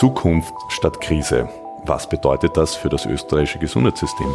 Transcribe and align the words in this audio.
Zukunft 0.00 0.54
statt 0.70 0.98
Krise. 1.02 1.46
Was 1.84 2.08
bedeutet 2.08 2.56
das 2.56 2.74
für 2.74 2.88
das 2.88 3.04
österreichische 3.04 3.58
Gesundheitssystem? 3.58 4.34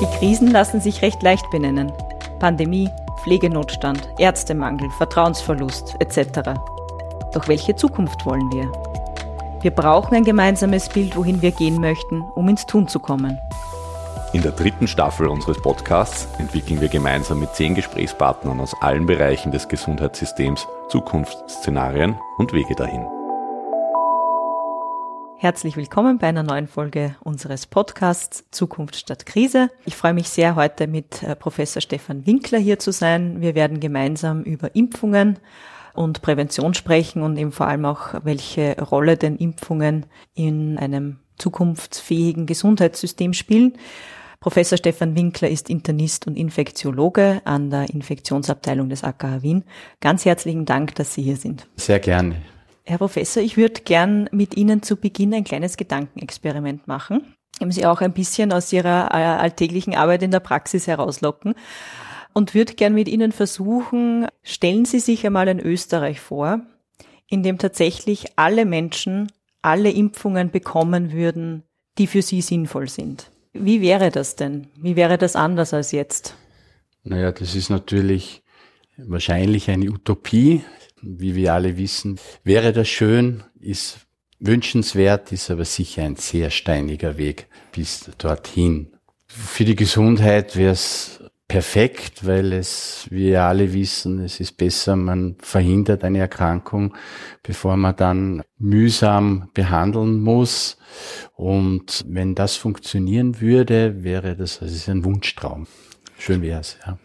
Die 0.00 0.18
Krisen 0.18 0.52
lassen 0.52 0.80
sich 0.80 1.02
recht 1.02 1.20
leicht 1.20 1.50
benennen. 1.50 1.90
Pandemie, 2.38 2.88
Pflegenotstand, 3.24 4.08
Ärztemangel, 4.18 4.88
Vertrauensverlust 4.98 5.96
etc. 5.98 6.52
Doch 7.34 7.48
welche 7.48 7.74
Zukunft 7.74 8.24
wollen 8.24 8.52
wir? 8.52 8.70
Wir 9.62 9.72
brauchen 9.72 10.14
ein 10.14 10.22
gemeinsames 10.22 10.88
Bild, 10.88 11.16
wohin 11.16 11.42
wir 11.42 11.50
gehen 11.50 11.80
möchten, 11.80 12.20
um 12.36 12.48
ins 12.48 12.64
Tun 12.66 12.86
zu 12.86 13.00
kommen. 13.00 13.36
In 14.32 14.42
der 14.42 14.52
dritten 14.52 14.86
Staffel 14.86 15.26
unseres 15.26 15.60
Podcasts 15.60 16.28
entwickeln 16.38 16.80
wir 16.80 16.88
gemeinsam 16.88 17.40
mit 17.40 17.52
zehn 17.56 17.74
Gesprächspartnern 17.74 18.60
aus 18.60 18.76
allen 18.80 19.06
Bereichen 19.06 19.50
des 19.50 19.66
Gesundheitssystems 19.66 20.68
Zukunftsszenarien 20.88 22.16
und 22.38 22.52
Wege 22.52 22.76
dahin. 22.76 23.04
Herzlich 25.42 25.76
willkommen 25.76 26.18
bei 26.18 26.28
einer 26.28 26.44
neuen 26.44 26.68
Folge 26.68 27.16
unseres 27.18 27.66
Podcasts 27.66 28.44
Zukunft 28.52 28.94
statt 28.94 29.26
Krise. 29.26 29.70
Ich 29.84 29.96
freue 29.96 30.14
mich 30.14 30.28
sehr, 30.28 30.54
heute 30.54 30.86
mit 30.86 31.24
äh, 31.24 31.34
Professor 31.34 31.82
Stefan 31.82 32.24
Winkler 32.26 32.60
hier 32.60 32.78
zu 32.78 32.92
sein. 32.92 33.40
Wir 33.40 33.56
werden 33.56 33.80
gemeinsam 33.80 34.44
über 34.44 34.76
Impfungen 34.76 35.40
und 35.94 36.22
Prävention 36.22 36.74
sprechen 36.74 37.22
und 37.22 37.36
eben 37.38 37.50
vor 37.50 37.66
allem 37.66 37.86
auch, 37.86 38.22
welche 38.22 38.80
Rolle 38.80 39.16
denn 39.16 39.34
Impfungen 39.34 40.06
in 40.32 40.78
einem 40.78 41.18
zukunftsfähigen 41.38 42.46
Gesundheitssystem 42.46 43.32
spielen. 43.32 43.72
Professor 44.38 44.78
Stefan 44.78 45.16
Winkler 45.16 45.48
ist 45.48 45.68
Internist 45.68 46.28
und 46.28 46.36
Infektiologe 46.36 47.42
an 47.44 47.68
der 47.68 47.90
Infektionsabteilung 47.90 48.88
des 48.88 49.02
AKH 49.02 49.42
Wien. 49.42 49.64
Ganz 50.00 50.24
herzlichen 50.24 50.66
Dank, 50.66 50.94
dass 50.94 51.14
Sie 51.14 51.22
hier 51.22 51.36
sind. 51.36 51.66
Sehr 51.74 51.98
gerne. 51.98 52.36
Herr 52.84 52.98
Professor, 52.98 53.42
ich 53.42 53.56
würde 53.56 53.82
gern 53.82 54.28
mit 54.32 54.56
Ihnen 54.56 54.82
zu 54.82 54.96
Beginn 54.96 55.34
ein 55.34 55.44
kleines 55.44 55.76
Gedankenexperiment 55.76 56.88
machen, 56.88 57.34
um 57.60 57.70
Sie 57.70 57.86
auch 57.86 58.00
ein 58.00 58.12
bisschen 58.12 58.52
aus 58.52 58.72
Ihrer 58.72 59.10
äh, 59.12 59.40
alltäglichen 59.40 59.94
Arbeit 59.94 60.22
in 60.22 60.30
der 60.30 60.40
Praxis 60.40 60.86
herauslocken 60.86 61.54
und 62.32 62.54
würde 62.54 62.74
gern 62.74 62.94
mit 62.94 63.08
Ihnen 63.08 63.32
versuchen, 63.32 64.26
stellen 64.42 64.84
Sie 64.84 65.00
sich 65.00 65.24
einmal 65.26 65.48
in 65.48 65.60
Österreich 65.60 66.20
vor, 66.20 66.60
in 67.28 67.42
dem 67.42 67.58
tatsächlich 67.58 68.26
alle 68.36 68.64
Menschen 68.64 69.30
alle 69.62 69.90
Impfungen 69.90 70.50
bekommen 70.50 71.12
würden, 71.12 71.62
die 71.98 72.08
für 72.08 72.22
Sie 72.22 72.40
sinnvoll 72.40 72.88
sind. 72.88 73.30
Wie 73.52 73.80
wäre 73.80 74.10
das 74.10 74.34
denn? 74.34 74.66
Wie 74.76 74.96
wäre 74.96 75.18
das 75.18 75.36
anders 75.36 75.72
als 75.72 75.92
jetzt? 75.92 76.34
Naja, 77.04 77.32
das 77.32 77.54
ist 77.54 77.70
natürlich 77.70 78.42
wahrscheinlich 78.96 79.70
eine 79.70 79.90
Utopie. 79.90 80.62
Wie 81.02 81.34
wir 81.34 81.52
alle 81.52 81.76
wissen, 81.76 82.18
wäre 82.44 82.72
das 82.72 82.88
schön, 82.88 83.42
ist 83.60 83.98
wünschenswert, 84.38 85.32
ist 85.32 85.50
aber 85.50 85.64
sicher 85.64 86.02
ein 86.02 86.16
sehr 86.16 86.50
steiniger 86.50 87.18
Weg 87.18 87.48
bis 87.72 88.10
dorthin. 88.18 88.92
Für 89.26 89.64
die 89.64 89.76
Gesundheit 89.76 90.56
wäre 90.56 90.72
es 90.72 91.20
perfekt, 91.48 92.26
weil 92.26 92.52
es, 92.52 93.06
wir 93.10 93.42
alle 93.42 93.72
wissen, 93.72 94.20
es 94.20 94.40
ist 94.40 94.56
besser, 94.56 94.96
man 94.96 95.36
verhindert 95.40 96.02
eine 96.02 96.18
Erkrankung, 96.18 96.94
bevor 97.42 97.76
man 97.76 97.96
dann 97.96 98.42
mühsam 98.58 99.50
behandeln 99.52 100.20
muss. 100.20 100.78
Und 101.34 102.04
wenn 102.08 102.34
das 102.34 102.56
funktionieren 102.56 103.40
würde, 103.40 104.02
wäre 104.02 104.34
das, 104.34 104.60
das 104.60 104.72
ist 104.72 104.88
ein 104.88 105.04
Wunschtraum. 105.04 105.66
Schön 106.18 106.40
wäre 106.40 106.60
es, 106.60 106.78
ja. 106.86 106.98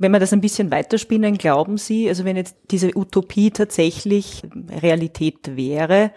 Wenn 0.00 0.12
wir 0.12 0.18
das 0.18 0.32
ein 0.32 0.40
bisschen 0.40 0.70
weiterspinnen, 0.70 1.36
glauben 1.36 1.76
Sie, 1.76 2.08
also 2.08 2.24
wenn 2.24 2.34
jetzt 2.34 2.56
diese 2.70 2.96
Utopie 2.96 3.50
tatsächlich 3.50 4.42
Realität 4.80 5.56
wäre, 5.56 6.10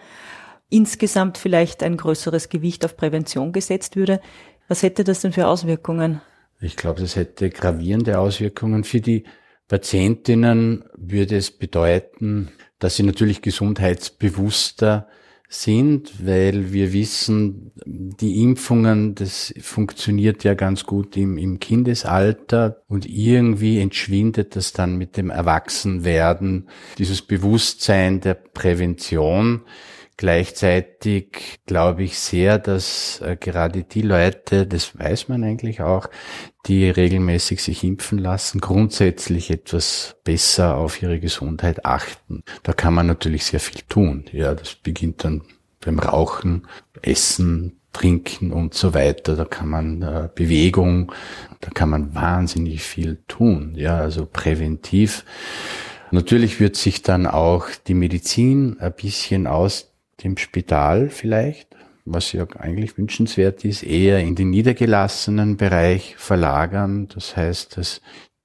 insgesamt 0.70 1.36
vielleicht 1.36 1.82
ein 1.82 1.98
größeres 1.98 2.48
Gewicht 2.48 2.86
auf 2.86 2.96
Prävention 2.96 3.52
gesetzt 3.52 3.94
würde, 3.94 4.22
was 4.68 4.82
hätte 4.82 5.04
das 5.04 5.20
denn 5.20 5.34
für 5.34 5.46
Auswirkungen? 5.46 6.22
Ich 6.62 6.76
glaube, 6.76 7.02
das 7.02 7.14
hätte 7.14 7.50
gravierende 7.50 8.18
Auswirkungen. 8.18 8.84
Für 8.84 9.02
die 9.02 9.24
Patientinnen 9.68 10.86
würde 10.96 11.36
es 11.36 11.50
bedeuten, 11.50 12.52
dass 12.78 12.96
sie 12.96 13.02
natürlich 13.02 13.42
gesundheitsbewusster 13.42 15.08
sind, 15.48 16.26
weil 16.26 16.72
wir 16.72 16.92
wissen, 16.92 17.72
die 17.84 18.42
Impfungen, 18.42 19.14
das 19.14 19.54
funktioniert 19.60 20.42
ja 20.42 20.54
ganz 20.54 20.84
gut 20.84 21.16
im, 21.16 21.38
im 21.38 21.60
Kindesalter 21.60 22.82
und 22.88 23.06
irgendwie 23.06 23.78
entschwindet 23.78 24.56
das 24.56 24.72
dann 24.72 24.96
mit 24.96 25.16
dem 25.16 25.30
Erwachsenwerden, 25.30 26.68
dieses 26.98 27.22
Bewusstsein 27.22 28.20
der 28.20 28.34
Prävention. 28.34 29.62
Gleichzeitig 30.16 31.58
glaube 31.66 32.04
ich 32.04 32.18
sehr, 32.18 32.58
dass 32.58 33.20
äh, 33.20 33.36
gerade 33.36 33.82
die 33.82 34.02
Leute, 34.02 34.66
das 34.66 34.96
weiß 34.96 35.28
man 35.28 35.42
eigentlich 35.42 35.80
auch, 35.80 36.08
die 36.66 36.88
regelmäßig 36.88 37.62
sich 37.62 37.82
impfen 37.82 38.18
lassen, 38.18 38.60
grundsätzlich 38.60 39.50
etwas 39.50 40.16
besser 40.22 40.76
auf 40.76 41.02
ihre 41.02 41.18
Gesundheit 41.18 41.84
achten. 41.84 42.44
Da 42.62 42.72
kann 42.72 42.94
man 42.94 43.06
natürlich 43.08 43.44
sehr 43.44 43.60
viel 43.60 43.82
tun. 43.88 44.24
Ja, 44.30 44.54
das 44.54 44.76
beginnt 44.76 45.24
dann 45.24 45.42
beim 45.84 45.98
Rauchen, 45.98 46.68
Essen, 47.02 47.80
Trinken 47.92 48.52
und 48.52 48.74
so 48.74 48.94
weiter. 48.94 49.34
Da 49.36 49.44
kann 49.44 49.68
man 49.68 50.02
äh, 50.02 50.28
Bewegung, 50.34 51.12
da 51.60 51.70
kann 51.70 51.90
man 51.90 52.14
wahnsinnig 52.14 52.82
viel 52.82 53.22
tun. 53.26 53.74
Ja, 53.76 53.98
also 53.98 54.26
präventiv. 54.26 55.24
Natürlich 56.10 56.60
wird 56.60 56.76
sich 56.76 57.02
dann 57.02 57.26
auch 57.26 57.66
die 57.88 57.94
Medizin 57.94 58.78
ein 58.78 58.92
bisschen 58.94 59.46
aus 59.46 59.93
dem 60.22 60.36
Spital 60.36 61.10
vielleicht, 61.10 61.76
was 62.04 62.32
ja 62.32 62.46
eigentlich 62.58 62.98
wünschenswert 62.98 63.64
ist, 63.64 63.82
eher 63.82 64.20
in 64.20 64.34
den 64.34 64.50
niedergelassenen 64.50 65.56
Bereich 65.56 66.16
verlagern. 66.16 67.08
Das 67.08 67.36
heißt, 67.36 67.76
dass 67.76 68.00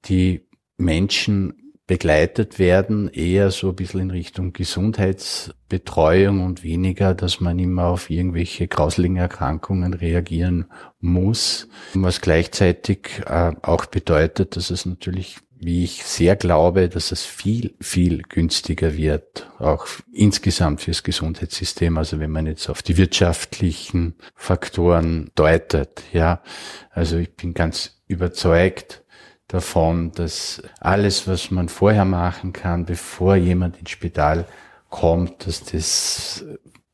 die 0.06 0.46
Menschen 0.78 1.54
begleitet 1.90 2.60
werden, 2.60 3.08
eher 3.08 3.50
so 3.50 3.70
ein 3.70 3.74
bisschen 3.74 4.02
in 4.02 4.10
Richtung 4.12 4.52
Gesundheitsbetreuung 4.52 6.46
und 6.46 6.62
weniger, 6.62 7.14
dass 7.14 7.40
man 7.40 7.58
immer 7.58 7.86
auf 7.86 8.10
irgendwelche 8.10 8.68
grauseligen 8.68 9.16
Erkrankungen 9.16 9.94
reagieren 9.94 10.66
muss. 11.00 11.66
Was 11.94 12.20
gleichzeitig 12.20 13.22
äh, 13.26 13.54
auch 13.62 13.86
bedeutet, 13.86 14.54
dass 14.54 14.70
es 14.70 14.86
natürlich 14.86 15.38
wie 15.62 15.84
ich 15.84 16.04
sehr 16.04 16.36
glaube, 16.36 16.88
dass 16.88 17.12
es 17.12 17.24
viel, 17.24 17.74
viel 17.80 18.22
günstiger 18.22 18.96
wird, 18.96 19.50
auch 19.58 19.86
insgesamt 20.10 20.80
fürs 20.80 21.02
Gesundheitssystem. 21.02 21.98
Also 21.98 22.18
wenn 22.18 22.30
man 22.30 22.46
jetzt 22.46 22.70
auf 22.70 22.82
die 22.82 22.96
wirtschaftlichen 22.96 24.14
Faktoren 24.34 25.30
deutet, 25.34 26.02
ja. 26.12 26.42
Also 26.90 27.18
ich 27.18 27.36
bin 27.36 27.52
ganz 27.52 28.00
überzeugt 28.06 29.04
davon, 29.48 30.12
dass 30.12 30.62
alles, 30.80 31.28
was 31.28 31.50
man 31.50 31.68
vorher 31.68 32.06
machen 32.06 32.54
kann, 32.54 32.86
bevor 32.86 33.36
jemand 33.36 33.78
ins 33.78 33.90
Spital 33.90 34.46
kommt, 34.88 35.46
dass 35.46 35.62
das 35.64 36.42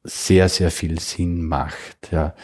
sehr, 0.02 0.48
sehr 0.48 0.72
viel 0.72 0.98
Sinn 0.98 1.44
macht, 1.44 2.10
ja. 2.10 2.34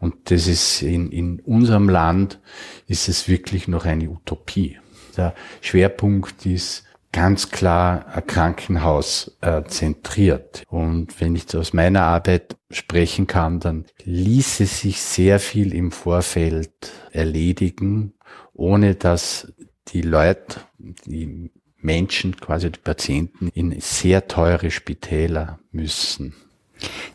Und 0.00 0.32
das 0.32 0.48
ist 0.48 0.82
in, 0.82 1.12
in 1.12 1.38
unserem 1.38 1.88
Land 1.88 2.40
ist 2.88 3.08
es 3.08 3.28
wirklich 3.28 3.68
noch 3.68 3.84
eine 3.84 4.10
Utopie 4.10 4.78
der 5.18 5.34
Schwerpunkt 5.60 6.46
ist 6.46 6.84
ganz 7.12 7.50
klar 7.50 8.22
Krankenhaus 8.26 9.36
äh, 9.40 9.62
zentriert. 9.64 10.62
Und 10.68 11.20
wenn 11.20 11.34
ich 11.34 11.54
aus 11.56 11.72
meiner 11.72 12.02
Arbeit 12.02 12.56
sprechen 12.70 13.26
kann, 13.26 13.60
dann 13.60 13.86
ließe 14.04 14.66
sich 14.66 15.00
sehr 15.00 15.40
viel 15.40 15.74
im 15.74 15.90
Vorfeld 15.90 16.92
erledigen, 17.10 18.14
ohne 18.52 18.94
dass 18.94 19.52
die 19.88 20.02
Leute, 20.02 20.60
die 20.78 21.50
Menschen, 21.80 22.36
quasi 22.36 22.70
die 22.70 22.80
Patienten, 22.80 23.48
in 23.48 23.80
sehr 23.80 24.28
teure 24.28 24.70
Spitäler 24.70 25.58
müssen. 25.70 26.34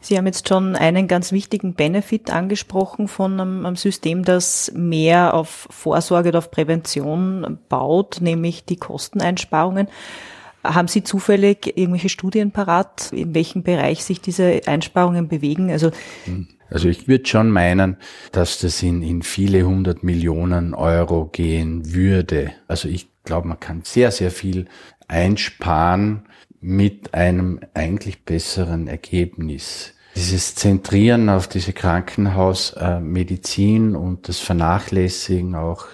Sie 0.01 0.17
haben 0.17 0.25
jetzt 0.25 0.47
schon 0.47 0.75
einen 0.75 1.07
ganz 1.07 1.31
wichtigen 1.31 1.73
Benefit 1.73 2.31
angesprochen 2.31 3.07
von 3.07 3.39
einem, 3.39 3.75
System, 3.75 4.23
das 4.23 4.71
mehr 4.75 5.33
auf 5.33 5.67
Vorsorge 5.69 6.29
und 6.29 6.35
auf 6.35 6.51
Prävention 6.51 7.57
baut, 7.69 8.17
nämlich 8.21 8.65
die 8.65 8.77
Kosteneinsparungen. 8.77 9.87
Haben 10.63 10.87
Sie 10.87 11.03
zufällig 11.03 11.77
irgendwelche 11.77 12.09
Studien 12.09 12.51
parat, 12.51 13.11
in 13.11 13.35
welchem 13.35 13.63
Bereich 13.63 14.03
sich 14.03 14.21
diese 14.21 14.61
Einsparungen 14.65 15.27
bewegen? 15.27 15.69
Also, 15.69 15.91
also 16.69 16.87
ich 16.87 17.07
würde 17.07 17.25
schon 17.25 17.49
meinen, 17.49 17.97
dass 18.31 18.59
das 18.59 18.81
in, 18.81 19.01
in 19.03 19.23
viele 19.23 19.63
hundert 19.63 20.03
Millionen 20.03 20.73
Euro 20.73 21.25
gehen 21.25 21.93
würde. 21.93 22.51
Also 22.67 22.87
ich 22.87 23.09
glaube, 23.25 23.47
man 23.49 23.59
kann 23.59 23.81
sehr, 23.83 24.11
sehr 24.11 24.31
viel 24.31 24.65
einsparen 25.07 26.23
mit 26.63 27.13
einem 27.13 27.59
eigentlich 27.73 28.23
besseren 28.23 28.87
Ergebnis. 28.87 29.93
Dieses 30.15 30.55
Zentrieren 30.55 31.27
auf 31.29 31.47
diese 31.47 31.73
Krankenhausmedizin 31.73 33.95
und 33.95 34.27
das 34.29 34.39
Vernachlässigen 34.39 35.55
auch 35.55 35.85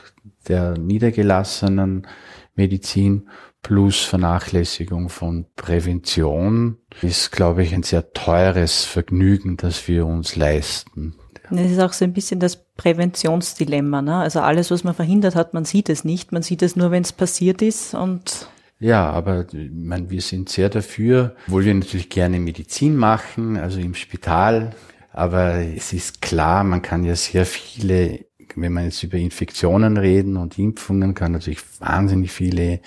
der 0.47 0.77
niedergelassenen 0.77 2.07
Medizin 2.55 3.27
plus 3.61 3.99
Vernachlässigung 4.01 5.09
von 5.09 5.45
Prävention 5.55 6.77
ist, 7.01 7.31
glaube 7.31 7.63
ich, 7.63 7.73
ein 7.73 7.83
sehr 7.83 8.11
teures 8.13 8.83
Vergnügen, 8.85 9.57
das 9.57 9.87
wir 9.87 10.05
uns 10.05 10.35
leisten. 10.35 11.15
Das 11.49 11.71
ist 11.71 11.79
auch 11.79 11.93
so 11.93 12.05
ein 12.05 12.13
bisschen 12.13 12.39
das 12.39 12.63
Präventionsdilemma. 12.75 14.03
Ne? 14.03 14.17
Also 14.17 14.41
alles, 14.41 14.69
was 14.69 14.83
man 14.83 14.93
verhindert 14.93 15.33
hat, 15.35 15.55
man 15.55 15.65
sieht 15.65 15.89
es 15.89 16.03
nicht. 16.03 16.31
Man 16.31 16.43
sieht 16.43 16.61
es 16.61 16.75
nur, 16.75 16.91
wenn 16.91 17.01
es 17.01 17.11
passiert 17.11 17.63
ist 17.63 17.95
und 17.95 18.47
ja, 18.79 19.09
aber 19.09 19.45
ich 19.53 19.69
meine, 19.73 20.09
wir 20.09 20.21
sind 20.21 20.49
sehr 20.49 20.69
dafür, 20.69 21.35
obwohl 21.47 21.65
wir 21.65 21.73
natürlich 21.73 22.09
gerne 22.09 22.39
Medizin 22.39 22.95
machen, 22.95 23.57
also 23.57 23.79
im 23.79 23.93
Spital. 23.93 24.71
Aber 25.11 25.55
es 25.55 25.91
ist 25.91 26.21
klar, 26.21 26.63
man 26.63 26.81
kann 26.81 27.03
ja 27.03 27.15
sehr 27.15 27.45
viele, 27.45 28.25
wenn 28.55 28.71
man 28.71 28.85
jetzt 28.85 29.03
über 29.03 29.17
Infektionen 29.17 29.97
reden 29.97 30.37
und 30.37 30.57
Impfungen, 30.57 31.13
kann 31.13 31.33
natürlich 31.33 31.59
wahnsinnig 31.79 32.31
viele 32.31 32.79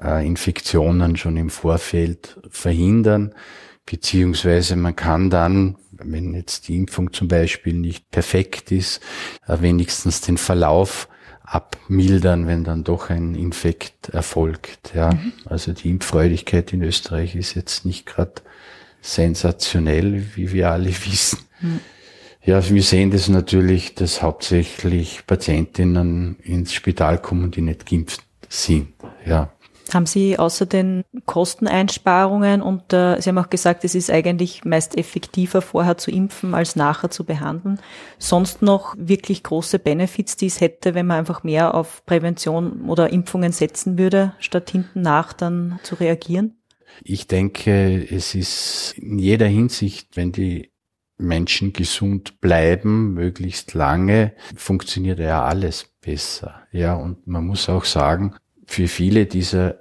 äh, 0.00 0.26
Infektionen 0.26 1.16
schon 1.16 1.36
im 1.36 1.50
Vorfeld 1.50 2.40
verhindern. 2.48 3.34
Beziehungsweise 3.84 4.74
man 4.74 4.96
kann 4.96 5.28
dann, 5.28 5.76
wenn 5.92 6.32
jetzt 6.32 6.68
die 6.68 6.76
Impfung 6.76 7.12
zum 7.12 7.28
Beispiel 7.28 7.74
nicht 7.74 8.10
perfekt 8.10 8.72
ist, 8.72 9.02
äh, 9.46 9.60
wenigstens 9.60 10.22
den 10.22 10.38
Verlauf 10.38 11.08
abmildern, 11.46 12.46
wenn 12.46 12.64
dann 12.64 12.84
doch 12.84 13.08
ein 13.08 13.34
Infekt 13.34 14.10
erfolgt. 14.10 14.92
Ja, 14.94 15.12
mhm. 15.12 15.32
also 15.44 15.72
die 15.72 15.88
Impffreudigkeit 15.88 16.72
in 16.72 16.82
Österreich 16.82 17.36
ist 17.36 17.54
jetzt 17.54 17.84
nicht 17.86 18.04
gerade 18.04 18.34
sensationell, 19.00 20.24
wie 20.34 20.52
wir 20.52 20.70
alle 20.70 20.88
wissen. 21.06 21.38
Mhm. 21.60 21.80
Ja, 22.44 22.68
wir 22.68 22.82
sehen 22.82 23.10
das 23.10 23.28
natürlich, 23.28 23.96
dass 23.96 24.22
hauptsächlich 24.22 25.26
Patientinnen 25.26 26.36
ins 26.44 26.72
Spital 26.72 27.18
kommen, 27.18 27.50
die 27.50 27.60
nicht 27.60 27.86
geimpft 27.86 28.22
sind. 28.48 28.88
Ja. 29.24 29.50
Haben 29.92 30.06
Sie 30.06 30.38
außer 30.38 30.66
den 30.66 31.04
Kosteneinsparungen 31.26 32.60
und 32.60 32.92
äh, 32.92 33.20
Sie 33.20 33.28
haben 33.28 33.38
auch 33.38 33.50
gesagt, 33.50 33.84
es 33.84 33.94
ist 33.94 34.10
eigentlich 34.10 34.64
meist 34.64 34.98
effektiver, 34.98 35.62
vorher 35.62 35.96
zu 35.96 36.10
impfen, 36.10 36.54
als 36.54 36.74
nachher 36.74 37.10
zu 37.10 37.24
behandeln, 37.24 37.78
sonst 38.18 38.62
noch 38.62 38.94
wirklich 38.98 39.44
große 39.44 39.78
Benefits, 39.78 40.36
die 40.36 40.46
es 40.46 40.60
hätte, 40.60 40.94
wenn 40.94 41.06
man 41.06 41.18
einfach 41.18 41.44
mehr 41.44 41.74
auf 41.74 42.04
Prävention 42.04 42.88
oder 42.88 43.12
Impfungen 43.12 43.52
setzen 43.52 43.96
würde, 43.96 44.34
statt 44.40 44.70
hinten 44.70 45.02
nach 45.02 45.32
dann 45.32 45.78
zu 45.84 45.94
reagieren? 45.94 46.56
Ich 47.04 47.26
denke, 47.26 48.06
es 48.10 48.34
ist 48.34 48.94
in 48.96 49.18
jeder 49.18 49.46
Hinsicht, 49.46 50.16
wenn 50.16 50.32
die 50.32 50.72
Menschen 51.18 51.72
gesund 51.72 52.40
bleiben, 52.40 53.14
möglichst 53.14 53.74
lange, 53.74 54.32
funktioniert 54.54 55.18
ja 55.18 55.44
alles 55.44 55.94
besser. 56.00 56.62
Ja, 56.72 56.94
und 56.94 57.26
man 57.26 57.46
muss 57.46 57.68
auch 57.68 57.84
sagen, 57.84 58.36
für 58.66 58.88
viele 58.88 59.26
dieser 59.26 59.76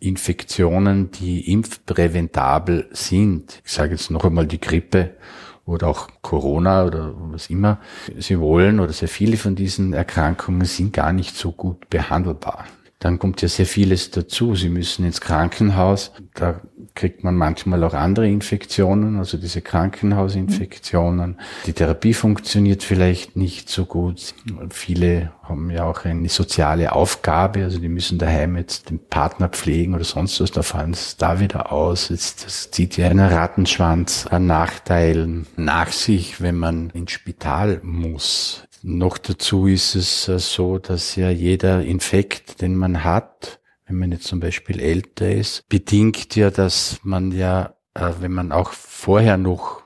Infektionen, 0.00 1.10
die 1.10 1.52
impfpräventabel 1.52 2.88
sind, 2.92 3.60
ich 3.64 3.72
sage 3.72 3.92
jetzt 3.92 4.10
noch 4.10 4.24
einmal 4.24 4.46
die 4.46 4.60
Grippe 4.60 5.16
oder 5.64 5.88
auch 5.88 6.08
Corona 6.22 6.84
oder 6.86 7.14
was 7.16 7.50
immer 7.50 7.80
sie 8.16 8.38
wollen, 8.38 8.80
oder 8.80 8.92
sehr 8.92 9.08
viele 9.08 9.36
von 9.36 9.54
diesen 9.54 9.92
Erkrankungen 9.92 10.64
sind 10.64 10.92
gar 10.92 11.12
nicht 11.12 11.36
so 11.36 11.52
gut 11.52 11.90
behandelbar. 11.90 12.64
Dann 13.00 13.18
kommt 13.18 13.42
ja 13.42 13.48
sehr 13.48 13.66
vieles 13.66 14.10
dazu. 14.10 14.56
Sie 14.56 14.70
müssen 14.70 15.04
ins 15.04 15.20
Krankenhaus. 15.20 16.10
Da 16.34 16.60
kriegt 16.98 17.22
man 17.22 17.36
manchmal 17.36 17.84
auch 17.84 17.94
andere 17.94 18.28
Infektionen, 18.28 19.18
also 19.18 19.38
diese 19.38 19.62
Krankenhausinfektionen. 19.62 21.38
Die 21.64 21.72
Therapie 21.72 22.12
funktioniert 22.12 22.82
vielleicht 22.82 23.36
nicht 23.36 23.70
so 23.70 23.84
gut. 23.84 24.34
Viele 24.70 25.30
haben 25.44 25.70
ja 25.70 25.84
auch 25.84 26.04
eine 26.04 26.28
soziale 26.28 26.92
Aufgabe, 26.92 27.62
also 27.62 27.78
die 27.78 27.88
müssen 27.88 28.18
daheim 28.18 28.56
jetzt 28.56 28.90
den 28.90 28.98
Partner 28.98 29.48
pflegen 29.48 29.94
oder 29.94 30.02
sonst 30.02 30.40
was, 30.40 30.50
da 30.50 30.62
fallen 30.62 30.90
es 30.90 31.16
da 31.16 31.38
wieder 31.38 31.70
aus. 31.70 32.08
Jetzt, 32.08 32.44
das 32.44 32.72
zieht 32.72 32.96
ja 32.96 33.08
einen 33.08 33.20
Rattenschwanz 33.20 34.26
an 34.26 34.46
Nachteilen 34.46 35.46
nach 35.56 35.92
sich, 35.92 36.40
wenn 36.40 36.56
man 36.56 36.90
ins 36.90 37.12
Spital 37.12 37.78
muss. 37.84 38.64
Noch 38.82 39.18
dazu 39.18 39.68
ist 39.68 39.94
es 39.94 40.24
so, 40.24 40.78
dass 40.78 41.14
ja 41.14 41.30
jeder 41.30 41.82
Infekt, 41.82 42.60
den 42.60 42.74
man 42.74 43.04
hat, 43.04 43.57
wenn 43.88 43.98
man 43.98 44.12
jetzt 44.12 44.24
zum 44.24 44.38
Beispiel 44.38 44.80
älter 44.80 45.30
ist, 45.30 45.66
bedingt 45.68 46.36
ja, 46.36 46.50
dass 46.50 47.00
man 47.02 47.32
ja, 47.32 47.74
äh, 47.94 48.12
wenn 48.20 48.32
man 48.32 48.52
auch 48.52 48.72
vorher 48.72 49.38
noch 49.38 49.82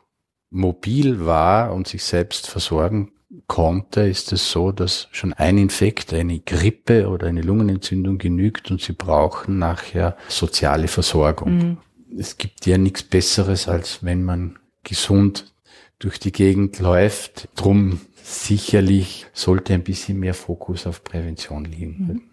mobil 0.50 1.25
war 1.25 1.72
und 1.72 1.88
sich 1.88 2.02
selbst 2.04 2.49
versorgen 2.49 3.12
konnte, 3.46 4.02
ist 4.02 4.32
es 4.32 4.50
so, 4.50 4.72
dass 4.72 5.08
schon 5.12 5.32
ein 5.32 5.56
Infekt, 5.56 6.12
eine 6.12 6.40
Grippe 6.40 7.08
oder 7.08 7.28
eine 7.28 7.40
Lungenentzündung 7.40 8.19
genügt 8.19 8.70
und 8.70 8.81
sie 8.81 8.93
brauchen 8.93 9.58
nachher 9.58 10.16
soziale 10.28 10.88
Versorgung. 10.88 11.56
Mhm. 11.56 11.78
Es 12.19 12.37
gibt 12.37 12.66
ja 12.66 12.76
nichts 12.76 13.02
Besseres, 13.05 13.69
als 13.69 14.05
wenn 14.05 14.25
man 14.25 14.58
gesund 14.82 15.55
durch 15.98 16.19
die 16.19 16.32
Gegend 16.32 16.78
läuft. 16.81 17.48
Drum 17.55 18.00
sicherlich 18.22 19.26
sollte 19.32 19.72
ein 19.72 19.84
bisschen 19.84 20.19
mehr 20.19 20.34
Fokus 20.34 20.87
auf 20.87 21.05
Prävention 21.05 21.64
liegen. 21.64 22.06
Mhm. 22.06 22.31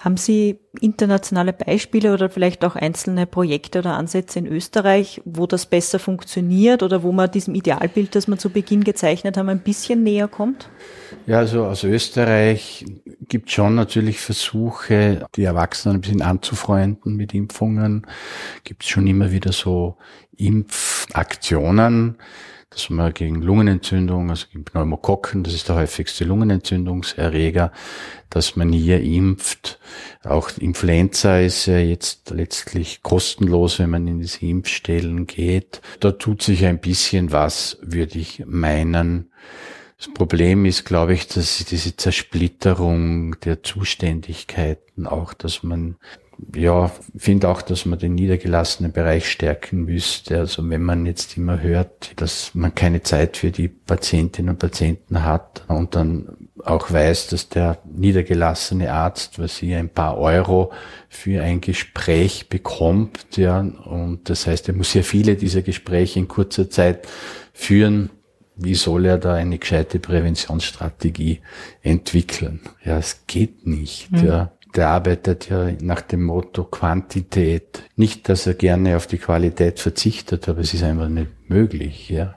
Haben 0.00 0.16
Sie 0.16 0.58
internationale 0.80 1.52
Beispiele 1.52 2.14
oder 2.14 2.30
vielleicht 2.30 2.64
auch 2.64 2.74
einzelne 2.74 3.26
Projekte 3.26 3.80
oder 3.80 3.98
Ansätze 3.98 4.38
in 4.38 4.46
Österreich, 4.46 5.20
wo 5.26 5.46
das 5.46 5.66
besser 5.66 5.98
funktioniert 5.98 6.82
oder 6.82 7.02
wo 7.02 7.12
man 7.12 7.30
diesem 7.30 7.54
Idealbild, 7.54 8.14
das 8.14 8.26
man 8.26 8.38
zu 8.38 8.48
Beginn 8.48 8.82
gezeichnet 8.82 9.36
haben, 9.36 9.50
ein 9.50 9.60
bisschen 9.60 10.02
näher 10.02 10.26
kommt? 10.26 10.70
Ja, 11.26 11.40
also 11.40 11.66
aus 11.66 11.84
Österreich 11.84 12.86
gibt 13.28 13.50
schon 13.50 13.74
natürlich 13.74 14.20
Versuche, 14.20 15.26
die 15.36 15.44
Erwachsenen 15.44 15.96
ein 15.96 16.00
bisschen 16.00 16.22
anzufreunden 16.22 17.16
mit 17.16 17.34
Impfungen. 17.34 18.06
Gibt 18.64 18.84
es 18.84 18.88
schon 18.88 19.06
immer 19.06 19.32
wieder 19.32 19.52
so 19.52 19.98
Impfaktionen 20.34 22.16
dass 22.70 22.88
man 22.88 23.12
gegen 23.12 23.42
Lungenentzündung, 23.42 24.30
also 24.30 24.46
gegen 24.52 24.64
Pneumokokken, 24.64 25.42
das 25.42 25.54
ist 25.54 25.68
der 25.68 25.74
häufigste 25.74 26.24
Lungenentzündungserreger, 26.24 27.72
dass 28.30 28.54
man 28.54 28.72
hier 28.72 29.00
impft. 29.00 29.80
Auch 30.22 30.50
Influenza 30.56 31.40
ist 31.40 31.66
ja 31.66 31.78
jetzt 31.78 32.30
letztlich 32.30 33.02
kostenlos, 33.02 33.80
wenn 33.80 33.90
man 33.90 34.06
in 34.06 34.20
diese 34.20 34.46
Impfstellen 34.46 35.26
geht. 35.26 35.82
Da 35.98 36.12
tut 36.12 36.42
sich 36.42 36.64
ein 36.64 36.80
bisschen 36.80 37.32
was, 37.32 37.78
würde 37.82 38.20
ich 38.20 38.44
meinen. 38.46 39.32
Das 39.98 40.08
Problem 40.14 40.64
ist, 40.64 40.84
glaube 40.84 41.12
ich, 41.12 41.26
dass 41.26 41.62
diese 41.64 41.96
Zersplitterung 41.96 43.38
der 43.40 43.62
Zuständigkeiten 43.62 45.06
auch, 45.06 45.34
dass 45.34 45.62
man 45.62 45.96
ja, 46.54 46.90
finde 47.16 47.48
auch, 47.48 47.62
dass 47.62 47.86
man 47.86 47.98
den 47.98 48.14
niedergelassenen 48.14 48.92
Bereich 48.92 49.30
stärken 49.30 49.84
müsste. 49.84 50.38
Also 50.38 50.68
wenn 50.68 50.82
man 50.82 51.06
jetzt 51.06 51.36
immer 51.36 51.60
hört, 51.60 52.12
dass 52.20 52.54
man 52.54 52.74
keine 52.74 53.02
Zeit 53.02 53.36
für 53.36 53.50
die 53.50 53.68
Patientinnen 53.68 54.50
und 54.50 54.58
Patienten 54.58 55.24
hat 55.24 55.64
und 55.68 55.94
dann 55.94 56.48
auch 56.64 56.90
weiß, 56.90 57.28
dass 57.28 57.48
der 57.48 57.78
niedergelassene 57.84 58.92
Arzt, 58.92 59.38
was 59.38 59.56
hier 59.56 59.78
ein 59.78 59.88
paar 59.88 60.18
Euro 60.18 60.72
für 61.08 61.42
ein 61.42 61.60
Gespräch 61.60 62.48
bekommt, 62.48 63.36
ja, 63.36 63.60
und 63.60 64.28
das 64.28 64.46
heißt, 64.46 64.68
er 64.68 64.74
muss 64.74 64.94
ja 64.94 65.02
viele 65.02 65.36
dieser 65.36 65.62
Gespräche 65.62 66.18
in 66.18 66.28
kurzer 66.28 66.68
Zeit 66.70 67.08
führen, 67.52 68.10
wie 68.56 68.74
soll 68.74 69.06
er 69.06 69.16
da 69.16 69.34
eine 69.34 69.58
gescheite 69.58 69.98
Präventionsstrategie 69.98 71.40
entwickeln? 71.80 72.60
Ja, 72.84 72.98
es 72.98 73.22
geht 73.26 73.66
nicht. 73.66 74.12
Mhm. 74.12 74.26
Ja 74.26 74.52
der 74.74 74.88
arbeitet 74.88 75.48
ja 75.48 75.70
nach 75.80 76.00
dem 76.00 76.24
Motto 76.24 76.64
Quantität. 76.64 77.82
Nicht, 77.96 78.28
dass 78.28 78.46
er 78.46 78.54
gerne 78.54 78.96
auf 78.96 79.06
die 79.06 79.18
Qualität 79.18 79.80
verzichtet, 79.80 80.48
aber 80.48 80.60
es 80.60 80.74
ist 80.74 80.82
einfach 80.82 81.08
nicht 81.08 81.30
möglich, 81.48 82.08
ja. 82.08 82.34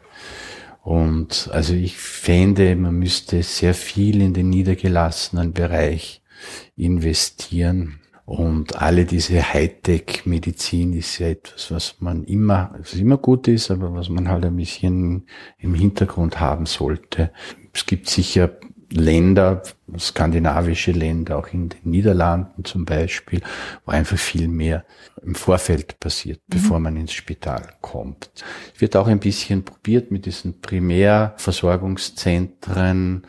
Und 0.82 1.50
also 1.52 1.74
ich 1.74 1.98
fände, 1.98 2.76
man 2.76 2.96
müsste 2.96 3.42
sehr 3.42 3.74
viel 3.74 4.22
in 4.22 4.34
den 4.34 4.50
niedergelassenen 4.50 5.54
Bereich 5.54 6.22
investieren. 6.76 8.00
Und 8.26 8.82
alle 8.82 9.06
diese 9.06 9.54
Hightech-Medizin 9.54 10.94
ist 10.94 11.20
ja 11.20 11.28
etwas, 11.28 11.72
was 11.72 11.96
man 12.00 12.24
immer, 12.24 12.74
was 12.78 12.94
immer 12.94 13.18
gut 13.18 13.48
ist, 13.48 13.70
aber 13.70 13.94
was 13.94 14.10
man 14.10 14.30
halt 14.30 14.46
ein 14.46 14.56
bisschen 14.56 15.28
im 15.58 15.74
Hintergrund 15.74 16.40
haben 16.40 16.66
sollte. 16.66 17.32
Es 17.74 17.86
gibt 17.86 18.10
sicher 18.10 18.52
Länder, 18.94 19.64
skandinavische 19.98 20.92
Länder, 20.92 21.38
auch 21.38 21.48
in 21.48 21.70
den 21.70 21.80
Niederlanden 21.84 22.64
zum 22.64 22.86
Beispiel, 22.86 23.42
wo 23.86 23.92
einfach 23.92 24.18
viel 24.18 24.48
mehr 24.48 24.86
im 25.24 25.36
Vorfeld 25.36 26.00
passiert, 26.00 26.40
mhm. 26.48 26.52
bevor 26.52 26.80
man 26.80 26.98
ins 26.98 27.14
Spital 27.14 27.68
kommt. 27.82 28.32
Es 28.76 28.82
wird 28.82 28.96
auch 28.96 29.08
ein 29.08 29.20
bisschen 29.20 29.64
probiert 29.64 30.12
mit 30.12 30.26
diesen 30.26 30.62
Primärversorgungszentren, 30.62 33.24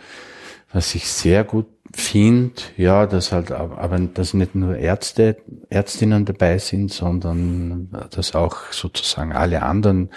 was 0.73 0.95
ich 0.95 1.09
sehr 1.09 1.45
gut 1.45 1.67
finde, 1.95 2.55
ja, 2.77 3.07
dass 3.07 3.33
halt, 3.33 3.53
aber 3.53 3.99
dass 3.99 4.35
nicht 4.35 4.55
nur 4.55 4.77
Ärzte, 4.77 5.37
Ärztinnen 5.71 6.25
dabei 6.25 6.59
sind, 6.59 6.93
sondern 6.93 7.89
dass 8.11 8.35
auch 8.35 8.73
sozusagen 8.73 9.33
alle 9.33 9.63
anderen 9.63 10.11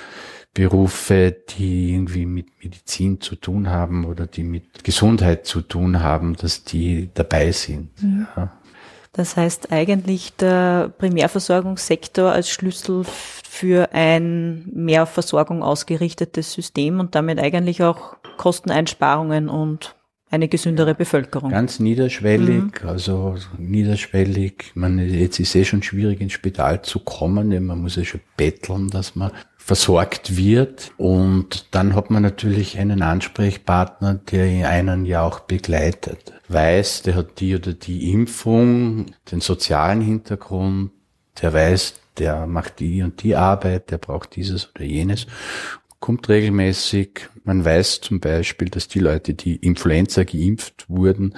Berufe, 0.53 1.35
die 1.49 1.93
irgendwie 1.93 2.25
mit 2.25 2.47
Medizin 2.63 3.21
zu 3.21 3.35
tun 3.35 3.69
haben 3.69 4.05
oder 4.05 4.25
die 4.25 4.43
mit 4.43 4.83
Gesundheit 4.83 5.45
zu 5.45 5.61
tun 5.61 6.01
haben, 6.01 6.35
dass 6.35 6.63
die 6.63 7.09
dabei 7.13 7.51
sind. 7.51 7.89
Mhm. 8.01 8.27
Ja. 8.35 8.51
Das 9.13 9.35
heißt 9.35 9.71
eigentlich 9.71 10.35
der 10.35 10.93
Primärversorgungssektor 10.97 12.31
als 12.31 12.49
Schlüssel 12.49 13.03
für 13.03 13.89
ein 13.93 14.69
mehr 14.71 15.03
auf 15.03 15.09
Versorgung 15.09 15.63
ausgerichtetes 15.63 16.53
System 16.53 16.99
und 16.99 17.15
damit 17.15 17.39
eigentlich 17.39 17.81
auch 17.81 18.17
Kosteneinsparungen 18.37 19.49
und 19.49 19.95
eine 20.29 20.47
gesündere 20.47 20.93
Bevölkerung. 20.93 21.51
Ganz 21.51 21.79
niederschwellig, 21.79 22.81
mhm. 22.81 22.89
also 22.89 23.35
niederschwellig. 23.57 24.71
Man, 24.75 24.99
jetzt 24.99 25.39
ist 25.39 25.49
es 25.49 25.55
eh 25.55 25.65
schon 25.65 25.83
schwierig 25.83 26.19
ins 26.21 26.33
Spital 26.33 26.81
zu 26.81 26.99
kommen, 26.99 27.49
denn 27.49 27.65
man 27.65 27.81
muss 27.81 27.95
ja 27.95 28.03
schon 28.03 28.21
betteln, 28.35 28.89
dass 28.89 29.15
man 29.15 29.31
versorgt 29.57 30.37
wird. 30.37 30.91
Und 30.97 31.67
dann 31.71 31.95
hat 31.95 32.09
man 32.09 32.23
natürlich 32.23 32.77
einen 32.77 33.01
Ansprechpartner, 33.01 34.15
der 34.15 34.69
einen 34.69 35.05
ja 35.05 35.23
auch 35.23 35.41
begleitet. 35.41 36.33
Weiß, 36.49 37.01
der 37.03 37.15
hat 37.15 37.39
die 37.39 37.55
oder 37.55 37.73
die 37.73 38.11
Impfung, 38.11 39.07
den 39.31 39.41
sozialen 39.41 40.01
Hintergrund, 40.01 40.91
der 41.41 41.53
weiß, 41.53 41.95
der 42.17 42.47
macht 42.47 42.79
die 42.79 43.03
und 43.03 43.21
die 43.23 43.35
Arbeit, 43.35 43.91
der 43.91 43.97
braucht 43.97 44.35
dieses 44.35 44.73
oder 44.73 44.85
jenes 44.85 45.27
kommt 45.99 46.29
regelmäßig. 46.29 47.29
Man 47.43 47.63
weiß 47.63 48.01
zum 48.01 48.19
Beispiel, 48.19 48.69
dass 48.69 48.87
die 48.87 48.99
Leute, 48.99 49.33
die 49.33 49.55
Influenza 49.55 50.23
geimpft 50.23 50.85
wurden, 50.89 51.33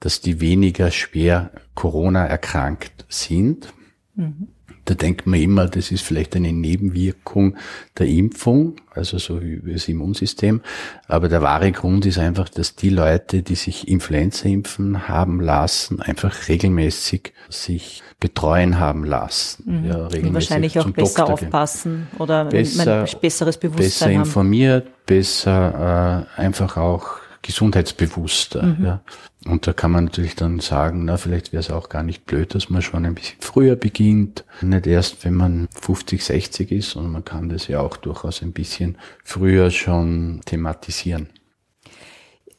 dass 0.00 0.20
die 0.20 0.40
weniger 0.40 0.90
schwer 0.90 1.52
Corona 1.74 2.26
erkrankt 2.26 3.04
sind. 3.08 3.72
Mhm. 4.14 4.48
Da 4.84 4.94
denkt 4.94 5.26
man 5.26 5.40
immer, 5.40 5.66
das 5.66 5.90
ist 5.90 6.02
vielleicht 6.02 6.34
eine 6.36 6.52
Nebenwirkung 6.52 7.56
der 7.98 8.06
Impfung, 8.06 8.76
also 8.92 9.18
so 9.18 9.40
wie 9.40 9.60
das 9.72 9.88
Immunsystem. 9.88 10.62
Aber 11.06 11.28
der 11.28 11.42
wahre 11.42 11.70
Grund 11.72 12.06
ist 12.06 12.18
einfach, 12.18 12.48
dass 12.48 12.76
die 12.76 12.90
Leute, 12.90 13.42
die 13.42 13.54
sich 13.54 13.88
Influenza 13.88 14.48
impfen 14.48 15.08
haben 15.08 15.40
lassen, 15.40 16.00
einfach 16.02 16.48
regelmäßig 16.48 17.32
sich 17.48 18.02
betreuen 18.18 18.78
haben 18.78 19.04
lassen. 19.04 19.82
Mhm. 19.82 19.88
Ja, 19.88 20.06
regelmäßig 20.06 20.34
wahrscheinlich 20.34 20.78
auch 20.78 20.90
besser 20.90 21.24
Doktor 21.26 21.34
aufpassen 21.34 22.08
oder 22.18 22.46
besser, 22.46 23.04
ein 23.04 23.20
besseres 23.20 23.56
Bewusstsein 23.58 23.86
besser 23.86 24.04
haben. 24.06 24.14
informiert, 24.14 25.06
besser 25.06 26.26
äh, 26.36 26.40
einfach 26.40 26.76
auch 26.76 27.19
gesundheitsbewusster. 27.42 28.62
Mhm. 28.62 28.84
Ja. 28.84 29.02
Und 29.46 29.66
da 29.66 29.72
kann 29.72 29.90
man 29.90 30.04
natürlich 30.04 30.36
dann 30.36 30.60
sagen, 30.60 31.04
na, 31.06 31.16
vielleicht 31.16 31.52
wäre 31.52 31.60
es 31.60 31.70
auch 31.70 31.88
gar 31.88 32.02
nicht 32.02 32.26
blöd, 32.26 32.54
dass 32.54 32.68
man 32.68 32.82
schon 32.82 33.06
ein 33.06 33.14
bisschen 33.14 33.38
früher 33.40 33.76
beginnt. 33.76 34.44
Nicht 34.60 34.86
erst, 34.86 35.24
wenn 35.24 35.34
man 35.34 35.68
50, 35.80 36.22
60 36.22 36.72
ist, 36.72 36.90
sondern 36.90 37.12
man 37.12 37.24
kann 37.24 37.48
das 37.48 37.68
ja 37.68 37.80
auch 37.80 37.96
durchaus 37.96 38.42
ein 38.42 38.52
bisschen 38.52 38.98
früher 39.24 39.70
schon 39.70 40.42
thematisieren. 40.44 41.28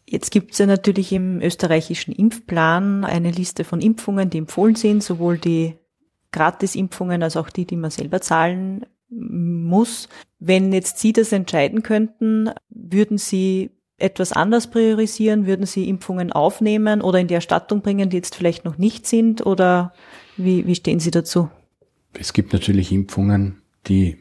Jetzt 0.06 0.32
gibt 0.32 0.54
es 0.54 0.58
ja 0.58 0.66
natürlich 0.66 1.14
im 1.14 1.42
österreichischen 1.42 2.12
Impfplan 2.12 3.06
eine 3.06 3.32
Liste 3.32 3.64
von 3.64 3.80
Impfungen, 3.80 4.30
die 4.30 4.40
empfohlen 4.40 4.76
sind, 4.76 5.04
sowohl 5.04 5.38
die 5.38 5.76
Gratisimpfungen 6.32 7.24
als 7.24 7.38
auch 7.38 7.50
die, 7.50 7.66
die 7.66 7.78
man 7.78 7.92
selber 7.92 8.20
zahlen 8.20 8.86
muss. 9.10 10.10
Wenn 10.40 10.74
jetzt 10.74 11.00
Sie 11.00 11.14
das 11.14 11.32
entscheiden 11.32 11.84
könnten, 11.84 12.50
würden 12.70 13.18
Sie 13.18 13.72
etwas 14.02 14.32
anders 14.32 14.70
priorisieren? 14.70 15.46
Würden 15.46 15.66
Sie 15.66 15.88
Impfungen 15.88 16.32
aufnehmen 16.32 17.02
oder 17.02 17.20
in 17.20 17.28
die 17.28 17.34
Erstattung 17.34 17.82
bringen, 17.82 18.10
die 18.10 18.18
jetzt 18.18 18.36
vielleicht 18.36 18.66
noch 18.66 18.78
nicht 18.78 19.08
sind? 19.08 19.46
Oder 19.46 19.94
wie, 20.38 20.66
wie 20.66 20.76
stehen 20.76 21.00
Sie 21.00 21.12
dazu? 21.12 21.50
Es 22.14 22.34
gibt 22.34 22.54
natürlich 22.54 22.92
Impfungen, 22.92 23.62
die 23.88 24.18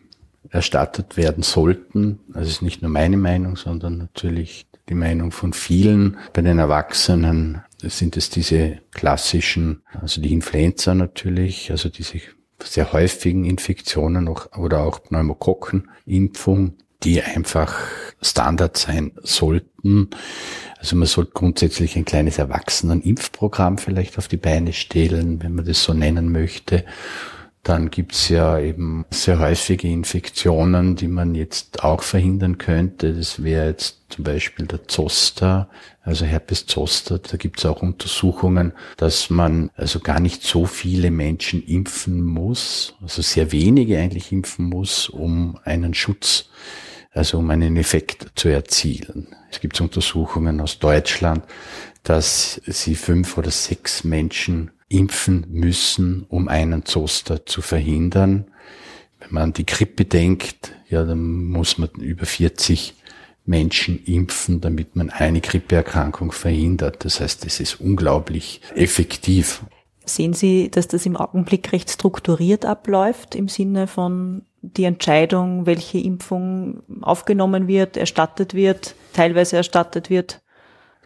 erstattet 0.50 1.16
werden 1.16 1.42
sollten. 1.42 2.20
Es 2.34 2.49
ist 2.49 2.62
nicht 2.62 2.82
nur 2.82 2.90
meine 2.90 3.16
Meinung, 3.16 3.56
sondern 3.56 3.99
natürlich 3.99 4.66
die 4.88 4.94
Meinung 4.94 5.30
von 5.30 5.52
vielen. 5.52 6.16
Bei 6.32 6.42
den 6.42 6.58
Erwachsenen 6.58 7.62
sind 7.78 8.16
es 8.16 8.30
diese 8.30 8.78
klassischen, 8.90 9.82
also 10.00 10.20
die 10.20 10.32
Influenza 10.32 10.94
natürlich, 10.94 11.70
also 11.70 11.88
diese 11.88 12.20
sehr 12.62 12.92
häufigen 12.92 13.44
Infektionen 13.44 14.28
oder 14.28 14.80
auch 14.80 15.02
Pneumokokkenimpfung, 15.02 16.75
die 17.02 17.23
einfach 17.23 17.75
Standard 18.23 18.76
sein 18.76 19.12
sollten. 19.23 20.11
Also 20.78 20.97
man 20.97 21.07
sollte 21.07 21.33
grundsätzlich 21.33 21.97
ein 21.97 22.04
kleines 22.04 22.38
Erwachsenenimpfprogramm 22.38 23.78
vielleicht 23.78 24.19
auf 24.19 24.28
die 24.28 24.37
Beine 24.37 24.73
stellen, 24.73 25.42
wenn 25.42 25.54
man 25.54 25.64
das 25.64 25.83
so 25.83 25.95
nennen 25.95 26.33
möchte. 26.33 26.85
Dann 27.62 27.90
gibt's 27.90 28.30
ja 28.30 28.59
eben 28.59 29.04
sehr 29.11 29.38
häufige 29.38 29.87
Infektionen, 29.87 30.97
die 30.97 31.09
man 31.09 31.35
jetzt 31.35 31.85
auch 31.85 32.02
verhindern 32.02 32.57
könnte. 32.57 33.12
Das 33.12 33.42
wäre 33.42 33.66
jetzt 33.66 33.99
zum 34.09 34.25
Beispiel 34.25 34.66
der 34.66 34.88
Zoster, 34.88 35.69
also 36.02 36.25
Herpes 36.25 36.64
Zoster. 36.64 37.19
Da 37.19 37.37
gibt's 37.37 37.66
auch 37.66 37.83
Untersuchungen, 37.83 38.73
dass 38.97 39.28
man 39.28 39.71
also 39.76 40.00
gar 40.00 40.21
nicht 40.21 40.42
so 40.42 40.64
viele 40.64 41.11
Menschen 41.11 41.62
impfen 41.62 42.23
muss, 42.23 42.95
also 43.02 43.21
sehr 43.21 43.52
wenige 43.52 43.99
eigentlich 43.99 44.33
impfen 44.33 44.64
muss, 44.64 45.11
um 45.11 45.59
einen 45.64 45.92
Schutz 45.92 46.49
also 47.12 47.38
um 47.38 47.50
einen 47.50 47.76
Effekt 47.76 48.32
zu 48.34 48.48
erzielen. 48.48 49.34
Es 49.50 49.60
gibt 49.60 49.80
Untersuchungen 49.80 50.60
aus 50.60 50.78
Deutschland, 50.78 51.44
dass 52.02 52.60
sie 52.66 52.94
fünf 52.94 53.36
oder 53.36 53.50
sechs 53.50 54.04
Menschen 54.04 54.70
impfen 54.88 55.46
müssen, 55.50 56.24
um 56.28 56.48
einen 56.48 56.84
Zoster 56.84 57.46
zu 57.46 57.62
verhindern. 57.62 58.46
Wenn 59.18 59.32
man 59.32 59.42
an 59.44 59.52
die 59.52 59.66
Grippe 59.66 60.04
denkt, 60.04 60.72
ja, 60.88 61.04
dann 61.04 61.44
muss 61.44 61.78
man 61.78 61.90
über 61.98 62.26
40 62.26 62.94
Menschen 63.46 64.02
impfen, 64.04 64.60
damit 64.60 64.96
man 64.96 65.10
eine 65.10 65.40
Grippeerkrankung 65.40 66.32
verhindert. 66.32 67.04
Das 67.04 67.20
heißt, 67.20 67.44
es 67.46 67.60
ist 67.60 67.80
unglaublich 67.80 68.60
effektiv. 68.74 69.62
Sehen 70.04 70.32
Sie, 70.32 70.70
dass 70.70 70.88
das 70.88 71.06
im 71.06 71.16
Augenblick 71.16 71.72
recht 71.72 71.90
strukturiert 71.90 72.64
abläuft 72.64 73.34
im 73.34 73.48
Sinne 73.48 73.86
von 73.86 74.42
die 74.62 74.84
Entscheidung, 74.84 75.66
welche 75.66 75.98
Impfung 75.98 76.82
aufgenommen 77.02 77.66
wird, 77.68 77.96
erstattet 77.96 78.54
wird, 78.54 78.94
teilweise 79.12 79.56
erstattet 79.56 80.10
wird? 80.10 80.40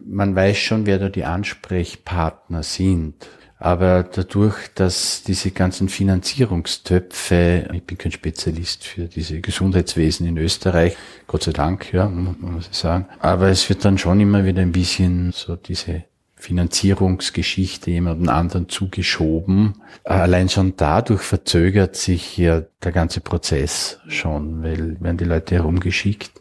Man 0.01 0.35
weiß 0.35 0.59
schon, 0.59 0.87
wer 0.87 0.99
da 0.99 1.09
die 1.09 1.25
Ansprechpartner 1.25 2.63
sind. 2.63 3.29
Aber 3.59 4.03
dadurch, 4.03 4.57
dass 4.75 5.23
diese 5.23 5.53
ganzen 5.53 5.89
Finanzierungstöpfe, 5.89 7.69
ich 7.73 7.85
bin 7.85 7.97
kein 7.97 8.13
Spezialist 8.13 8.85
für 8.85 9.07
diese 9.07 9.41
Gesundheitswesen 9.41 10.27
in 10.27 10.37
Österreich, 10.37 10.97
Gott 11.27 11.45
sei 11.45 11.53
Dank, 11.53 11.93
ja, 11.93 12.09
muss 12.09 12.69
ich 12.71 12.77
sagen. 12.77 13.07
Aber 13.21 13.49
es 13.49 13.69
wird 13.69 13.85
dann 13.85 13.97
schon 13.97 14.21
immer 14.21 14.45
wieder 14.45 14.61
ein 14.61 14.73
bisschen 14.73 15.33
so 15.33 15.57
diese 15.57 16.05
Finanzierungsgeschichte 16.45 17.91
jemandem 17.91 18.29
anderen 18.29 18.69
zugeschoben. 18.69 19.77
Allein 20.05 20.51
schon 20.51 20.75
dadurch 20.77 21.23
verzögert 21.23 21.97
sich 21.97 22.37
ja 22.37 22.65
der 22.83 22.93
ganze 22.93 23.21
Prozess 23.21 23.99
schon, 24.09 24.63
weil 24.63 25.01
werden 25.01 25.17
die 25.17 25.25
Leute 25.25 25.55
herumgeschickt. 25.55 26.33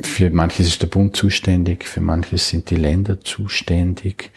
Für 0.00 0.30
manches 0.30 0.66
ist 0.66 0.80
der 0.80 0.86
Bund 0.86 1.14
zuständig, 1.14 1.84
für 1.84 2.00
manches 2.00 2.48
sind 2.48 2.70
die 2.70 2.76
Länder 2.76 3.20
zuständig. 3.20 4.30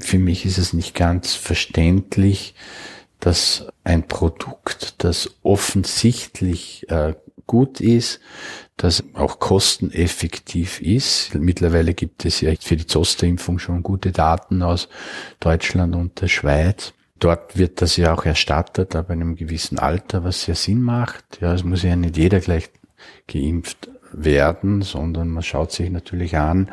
Für 0.00 0.18
mich 0.18 0.44
ist 0.44 0.58
es 0.58 0.72
nicht 0.72 0.96
ganz 0.96 1.34
verständlich, 1.34 2.56
dass 3.20 3.68
ein 3.84 4.08
Produkt, 4.08 5.04
das 5.04 5.36
offensichtlich 5.44 6.90
äh, 6.90 7.14
gut 7.46 7.80
ist, 7.80 8.18
das 8.76 9.04
auch 9.14 9.38
kosteneffektiv 9.38 10.80
ist. 10.80 11.34
Mittlerweile 11.34 11.94
gibt 11.94 12.24
es 12.24 12.40
ja 12.40 12.52
für 12.60 12.76
die 12.76 12.86
Zosterimpfung 12.86 13.58
schon 13.58 13.82
gute 13.82 14.10
Daten 14.10 14.62
aus 14.62 14.88
Deutschland 15.40 15.94
und 15.94 16.20
der 16.20 16.28
Schweiz. 16.28 16.92
Dort 17.20 17.56
wird 17.56 17.80
das 17.80 17.96
ja 17.96 18.12
auch 18.12 18.24
erstattet, 18.24 18.94
in 18.94 19.00
einem 19.06 19.36
gewissen 19.36 19.78
Alter, 19.78 20.24
was 20.24 20.42
sehr 20.42 20.56
Sinn 20.56 20.82
macht. 20.82 21.38
Ja, 21.40 21.54
es 21.54 21.62
muss 21.62 21.82
ja 21.82 21.94
nicht 21.94 22.16
jeder 22.16 22.40
gleich 22.40 22.70
geimpft 23.28 23.88
werden, 24.12 24.82
sondern 24.82 25.28
man 25.30 25.42
schaut 25.42 25.72
sich 25.72 25.90
natürlich 25.90 26.36
an, 26.36 26.70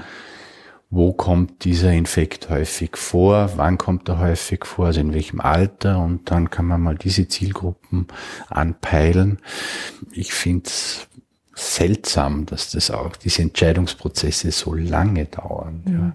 wo 0.89 1.13
kommt 1.13 1.63
dieser 1.63 1.93
Infekt 1.93 2.50
häufig 2.50 2.98
vor, 2.98 3.51
wann 3.55 3.77
kommt 3.77 4.10
er 4.10 4.20
häufig 4.20 4.65
vor, 4.65 4.88
also 4.88 5.00
in 5.00 5.13
welchem 5.13 5.39
Alter 5.39 6.03
und 6.03 6.29
dann 6.29 6.50
kann 6.50 6.65
man 6.65 6.81
mal 6.81 6.98
diese 6.98 7.27
Zielgruppen 7.27 8.08
anpeilen. 8.50 9.39
Ich 10.12 10.34
finde 10.34 10.67
es 10.67 11.08
seltsam, 11.61 12.45
dass 12.45 12.71
das 12.71 12.91
auch, 12.91 13.15
diese 13.15 13.41
Entscheidungsprozesse 13.43 14.51
so 14.51 14.73
lange 14.73 15.25
dauern. 15.25 15.83
Ja. 15.85 15.91
Mhm. 15.91 16.13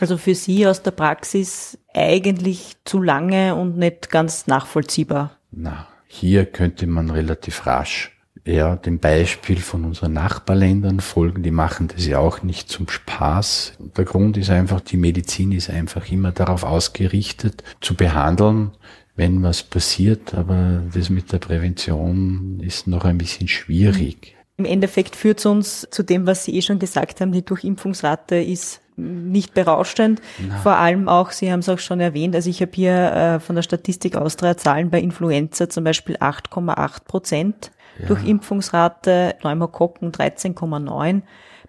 Also 0.00 0.18
für 0.18 0.34
Sie 0.34 0.66
aus 0.66 0.82
der 0.82 0.90
Praxis 0.90 1.78
eigentlich 1.94 2.76
zu 2.84 3.00
lange 3.00 3.54
und 3.54 3.78
nicht 3.78 4.10
ganz 4.10 4.48
nachvollziehbar. 4.48 5.38
Na, 5.52 5.86
hier 6.08 6.46
könnte 6.46 6.86
man 6.88 7.10
relativ 7.10 7.64
rasch 7.66 8.14
ja, 8.46 8.76
dem 8.76 8.98
Beispiel 8.98 9.58
von 9.58 9.84
unseren 9.84 10.12
Nachbarländern 10.12 11.00
folgen. 11.00 11.42
Die 11.42 11.50
machen 11.50 11.88
das 11.88 12.06
ja 12.06 12.18
auch 12.18 12.42
nicht 12.42 12.68
zum 12.68 12.88
Spaß. 12.88 13.74
Der 13.96 14.04
Grund 14.04 14.36
ist 14.36 14.50
einfach, 14.50 14.80
die 14.80 14.96
Medizin 14.96 15.52
ist 15.52 15.70
einfach 15.70 16.10
immer 16.10 16.32
darauf 16.32 16.64
ausgerichtet, 16.64 17.64
zu 17.80 17.94
behandeln, 17.94 18.72
wenn 19.16 19.42
was 19.42 19.62
passiert. 19.62 20.34
Aber 20.34 20.82
das 20.92 21.08
mit 21.08 21.32
der 21.32 21.38
Prävention 21.38 22.60
ist 22.60 22.86
noch 22.86 23.04
ein 23.04 23.18
bisschen 23.18 23.48
schwierig. 23.48 24.36
Im 24.56 24.64
Endeffekt 24.64 25.16
führt 25.16 25.40
es 25.40 25.46
uns 25.46 25.88
zu 25.90 26.02
dem, 26.02 26.26
was 26.26 26.44
Sie 26.44 26.54
eh 26.54 26.62
schon 26.62 26.78
gesagt 26.78 27.20
haben, 27.20 27.32
die 27.32 27.44
Durchimpfungsrate 27.44 28.36
ist 28.36 28.80
nicht 28.96 29.54
berauschend. 29.54 30.22
Na. 30.46 30.58
Vor 30.58 30.76
allem 30.76 31.08
auch, 31.08 31.32
Sie 31.32 31.50
haben 31.50 31.60
es 31.60 31.68
auch 31.68 31.80
schon 31.80 31.98
erwähnt, 31.98 32.36
also 32.36 32.48
ich 32.48 32.60
habe 32.62 32.70
hier 32.72 33.12
äh, 33.12 33.40
von 33.40 33.56
der 33.56 33.62
Statistik 33.62 34.16
Austria 34.16 34.56
Zahlen 34.56 34.90
bei 34.90 35.00
Influenza 35.00 35.68
zum 35.68 35.82
Beispiel 35.82 36.16
8,8 36.16 37.04
Prozent 37.04 37.72
ja. 37.98 38.06
durch 38.06 38.24
Impfungsrate, 38.24 39.34
Pneumokokken 39.40 40.12
13,9. 40.12 41.22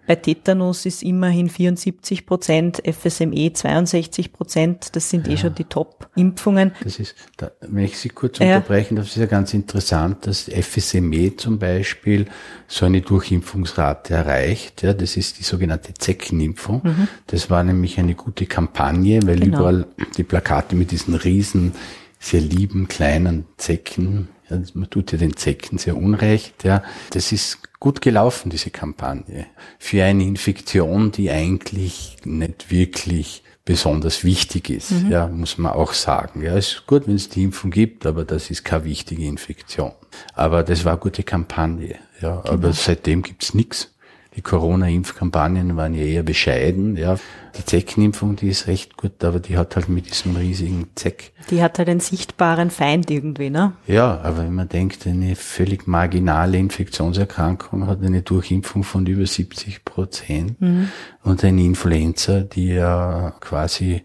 Bei 0.06 0.14
Tetanus 0.14 0.86
ist 0.86 1.02
immerhin 1.02 1.48
74 1.48 2.26
Prozent, 2.26 2.82
FSME 2.86 3.52
62 3.52 4.32
Prozent. 4.32 4.94
Das 4.94 5.10
sind 5.10 5.26
eh 5.26 5.30
ja. 5.30 5.34
eh 5.34 5.38
schon 5.38 5.54
die 5.54 5.64
Top-Impfungen. 5.64 6.72
Das 6.82 6.98
ist, 6.98 7.14
da, 7.36 7.50
wenn 7.60 7.84
ich 7.84 7.98
Sie 7.98 8.08
kurz 8.10 8.40
unterbrechen 8.40 8.96
darf, 8.96 9.06
ist 9.06 9.16
ja 9.16 9.26
ganz 9.26 9.52
interessant, 9.54 10.26
dass 10.26 10.42
FSME 10.42 11.36
zum 11.36 11.58
Beispiel 11.58 12.26
so 12.68 12.86
eine 12.86 13.00
Durchimpfungsrate 13.00 14.14
erreicht. 14.14 14.82
Ja, 14.82 14.92
das 14.92 15.16
ist 15.16 15.38
die 15.38 15.44
sogenannte 15.44 15.94
Zeckenimpfung. 15.94 16.82
Mhm. 16.84 17.08
Das 17.26 17.50
war 17.50 17.64
nämlich 17.64 17.98
eine 17.98 18.14
gute 18.14 18.46
Kampagne, 18.46 19.20
weil 19.26 19.40
genau. 19.40 19.58
überall 19.58 19.86
die 20.16 20.24
Plakate 20.24 20.76
mit 20.76 20.90
diesen 20.92 21.14
riesen, 21.14 21.72
sehr 22.18 22.40
lieben 22.40 22.88
kleinen 22.88 23.46
Zecken 23.56 24.28
ja, 24.50 24.58
man 24.74 24.90
tut 24.90 25.12
ja 25.12 25.18
den 25.18 25.36
Zecken 25.36 25.78
sehr 25.78 25.96
unrecht. 25.96 26.64
Ja. 26.64 26.82
Das 27.10 27.32
ist 27.32 27.58
gut 27.80 28.00
gelaufen, 28.00 28.50
diese 28.50 28.70
Kampagne. 28.70 29.46
Für 29.78 30.04
eine 30.04 30.24
Infektion, 30.24 31.12
die 31.12 31.30
eigentlich 31.30 32.16
nicht 32.24 32.70
wirklich 32.70 33.42
besonders 33.64 34.22
wichtig 34.22 34.70
ist, 34.70 34.92
mhm. 34.92 35.10
ja, 35.10 35.26
muss 35.26 35.58
man 35.58 35.72
auch 35.72 35.92
sagen. 35.92 36.42
Ja, 36.42 36.56
es 36.56 36.68
ist 36.68 36.86
gut, 36.86 37.08
wenn 37.08 37.16
es 37.16 37.28
die 37.28 37.42
Impfung 37.42 37.72
gibt, 37.72 38.06
aber 38.06 38.24
das 38.24 38.48
ist 38.48 38.64
keine 38.64 38.84
wichtige 38.84 39.26
Infektion. 39.26 39.92
Aber 40.34 40.62
das 40.62 40.84
war 40.84 40.92
eine 40.92 41.00
gute 41.00 41.24
Kampagne. 41.24 41.96
Ja, 42.20 42.36
genau. 42.36 42.54
aber 42.54 42.72
seitdem 42.72 43.22
gibt's 43.22 43.52
nichts. 43.54 43.92
Die 44.36 44.42
Corona-Impfkampagnen 44.42 45.76
waren 45.76 45.94
ja 45.94 46.04
eher 46.04 46.22
bescheiden. 46.22 46.96
Ja. 46.96 47.16
Die 47.58 47.64
Zeckenimpfung, 47.64 48.36
die 48.36 48.48
ist 48.48 48.66
recht 48.66 48.98
gut, 48.98 49.24
aber 49.24 49.40
die 49.40 49.56
hat 49.56 49.76
halt 49.76 49.88
mit 49.88 50.10
diesem 50.10 50.36
riesigen 50.36 50.88
Zeck. 50.94 51.32
Die 51.50 51.62
hat 51.62 51.78
halt 51.78 51.88
einen 51.88 52.00
sichtbaren 52.00 52.70
Feind 52.70 53.10
irgendwie, 53.10 53.48
ne? 53.48 53.72
Ja, 53.86 54.20
aber 54.20 54.38
wenn 54.38 54.54
man 54.54 54.68
denkt, 54.68 55.06
eine 55.06 55.36
völlig 55.36 55.86
marginale 55.86 56.58
Infektionserkrankung 56.58 57.86
hat 57.86 58.02
eine 58.02 58.20
Durchimpfung 58.20 58.84
von 58.84 59.06
über 59.06 59.24
70 59.24 59.86
Prozent 59.86 60.60
mhm. 60.60 60.90
und 61.22 61.42
eine 61.42 61.62
Influenza, 61.62 62.40
die 62.40 62.74
ja 62.74 63.32
quasi 63.40 64.02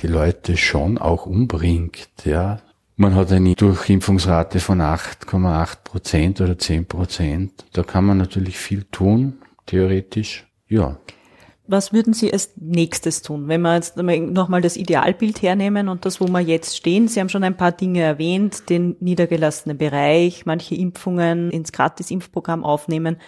die 0.00 0.08
Leute 0.08 0.56
schon 0.56 0.98
auch 0.98 1.26
umbringt, 1.26 2.08
ja. 2.24 2.58
Man 2.96 3.14
hat 3.14 3.30
eine 3.30 3.54
Durchimpfungsrate 3.54 4.58
von 4.58 4.80
8,8 4.80 5.84
Prozent 5.84 6.40
oder 6.40 6.58
10 6.58 6.86
Prozent. 6.86 7.64
Da 7.72 7.84
kann 7.84 8.04
man 8.04 8.18
natürlich 8.18 8.58
viel 8.58 8.82
tun 8.90 9.34
theoretisch, 9.68 10.46
ja. 10.68 10.98
Was 11.70 11.92
würden 11.92 12.14
Sie 12.14 12.32
als 12.32 12.54
nächstes 12.56 13.20
tun, 13.20 13.46
wenn 13.46 13.60
wir 13.60 13.74
jetzt 13.74 13.98
nochmal 13.98 14.62
das 14.62 14.78
Idealbild 14.78 15.42
hernehmen 15.42 15.90
und 15.90 16.06
das, 16.06 16.18
wo 16.18 16.26
wir 16.26 16.40
jetzt 16.40 16.74
stehen? 16.74 17.08
Sie 17.08 17.20
haben 17.20 17.28
schon 17.28 17.44
ein 17.44 17.58
paar 17.58 17.72
Dinge 17.72 18.00
erwähnt, 18.00 18.70
den 18.70 18.96
niedergelassenen 19.00 19.76
Bereich, 19.76 20.46
manche 20.46 20.74
Impfungen 20.74 21.50
ins 21.50 21.72
Gratis-Impfprogramm 21.72 22.64
aufnehmen. 22.64 23.18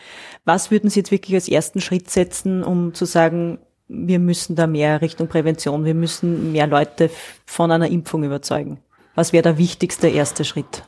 Was 0.47 0.71
würden 0.71 0.89
Sie 0.89 1.01
jetzt 1.01 1.11
wirklich 1.11 1.35
als 1.35 1.51
ersten 1.51 1.83
Schritt 1.83 2.11
setzen, 2.11 2.65
um 2.65 2.95
zu 2.95 3.05
sagen, 3.05 3.59
wir 3.89 4.19
müssen 4.19 4.57
da 4.57 4.67
mehr 4.67 5.03
Richtung 5.03 5.29
Prävention, 5.29 5.85
wir 5.85 5.95
müssen 5.95 6.53
mehr 6.53 6.67
Leute 6.67 7.11
von 7.45 7.71
einer 7.71 7.91
Impfung 7.91 8.25
überzeugen? 8.25 8.81
Was 9.15 9.35
wäre 9.35 9.43
der 9.43 9.59
wichtigste 9.59 10.09
erste 10.09 10.47
Schritt? 10.47 10.85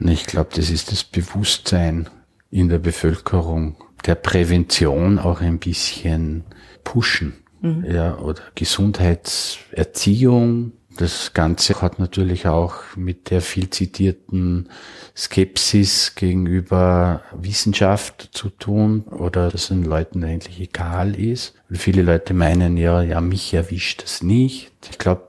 Ich 0.00 0.26
glaube, 0.26 0.50
das 0.56 0.70
ist 0.70 0.90
das 0.90 1.04
Bewusstsein 1.04 2.08
in 2.50 2.68
der 2.68 2.78
Bevölkerung 2.78 3.76
der 4.04 4.14
Prävention 4.14 5.18
auch 5.18 5.40
ein 5.40 5.58
bisschen 5.58 6.44
pushen. 6.84 7.32
Mhm. 7.60 7.84
Ja, 7.90 8.18
oder 8.18 8.42
Gesundheitserziehung. 8.54 10.72
Das 10.98 11.34
Ganze 11.34 11.82
hat 11.82 11.98
natürlich 11.98 12.46
auch 12.46 12.76
mit 12.96 13.28
der 13.30 13.42
viel 13.42 13.68
zitierten 13.68 14.70
Skepsis 15.14 16.14
gegenüber 16.14 17.20
Wissenschaft 17.34 18.30
zu 18.32 18.48
tun 18.48 19.02
oder 19.02 19.50
dass 19.50 19.68
den 19.68 19.84
Leuten 19.84 20.24
eigentlich 20.24 20.58
egal 20.58 21.14
ist. 21.14 21.52
Viele 21.70 22.00
Leute 22.00 22.32
meinen 22.32 22.78
ja, 22.78 23.02
ja, 23.02 23.20
mich 23.20 23.52
erwischt 23.52 24.04
das 24.04 24.22
nicht. 24.22 24.72
Ich 24.90 24.96
glaube, 24.96 25.28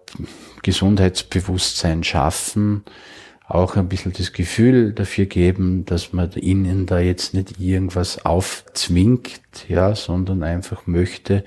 Gesundheitsbewusstsein 0.63 2.05
schaffen 2.05 2.85
auch 3.47 3.77
ein 3.77 3.87
bisschen 3.87 4.11
das 4.11 4.33
Gefühl 4.33 4.91
dafür 4.91 5.25
geben, 5.25 5.85
dass 5.85 6.11
man 6.11 6.31
ihnen 6.33 6.85
da 6.85 6.99
jetzt 6.99 7.33
nicht 7.33 7.59
irgendwas 7.59 8.25
aufzwingt, 8.25 9.39
ja, 9.69 9.95
sondern 9.95 10.43
einfach 10.43 10.85
möchte, 10.85 11.45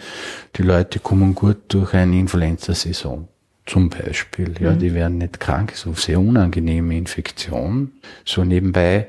die 0.56 0.62
Leute 0.62 0.98
kommen 0.98 1.34
gut 1.34 1.58
durch 1.68 1.92
eine 1.92 2.18
Influenza-Saison. 2.18 3.28
Zum 3.66 3.90
Beispiel, 3.90 4.54
ja, 4.58 4.72
mhm. 4.72 4.78
die 4.78 4.94
werden 4.94 5.18
nicht 5.18 5.40
krank, 5.40 5.74
so 5.76 5.92
sehr 5.92 6.18
unangenehme 6.18 6.96
Infektion, 6.96 7.92
so 8.24 8.44
nebenbei. 8.44 9.08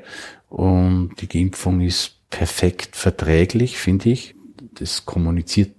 Und 0.50 1.14
die 1.20 1.40
Impfung 1.40 1.80
ist 1.80 2.16
perfekt 2.28 2.94
verträglich, 2.94 3.78
finde 3.78 4.10
ich. 4.10 4.34
Das 4.74 5.06
kommuniziert 5.06 5.70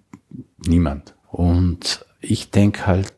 niemand. 0.66 1.14
Und 1.30 2.06
ich 2.22 2.50
denke 2.50 2.88
halt 2.88 3.14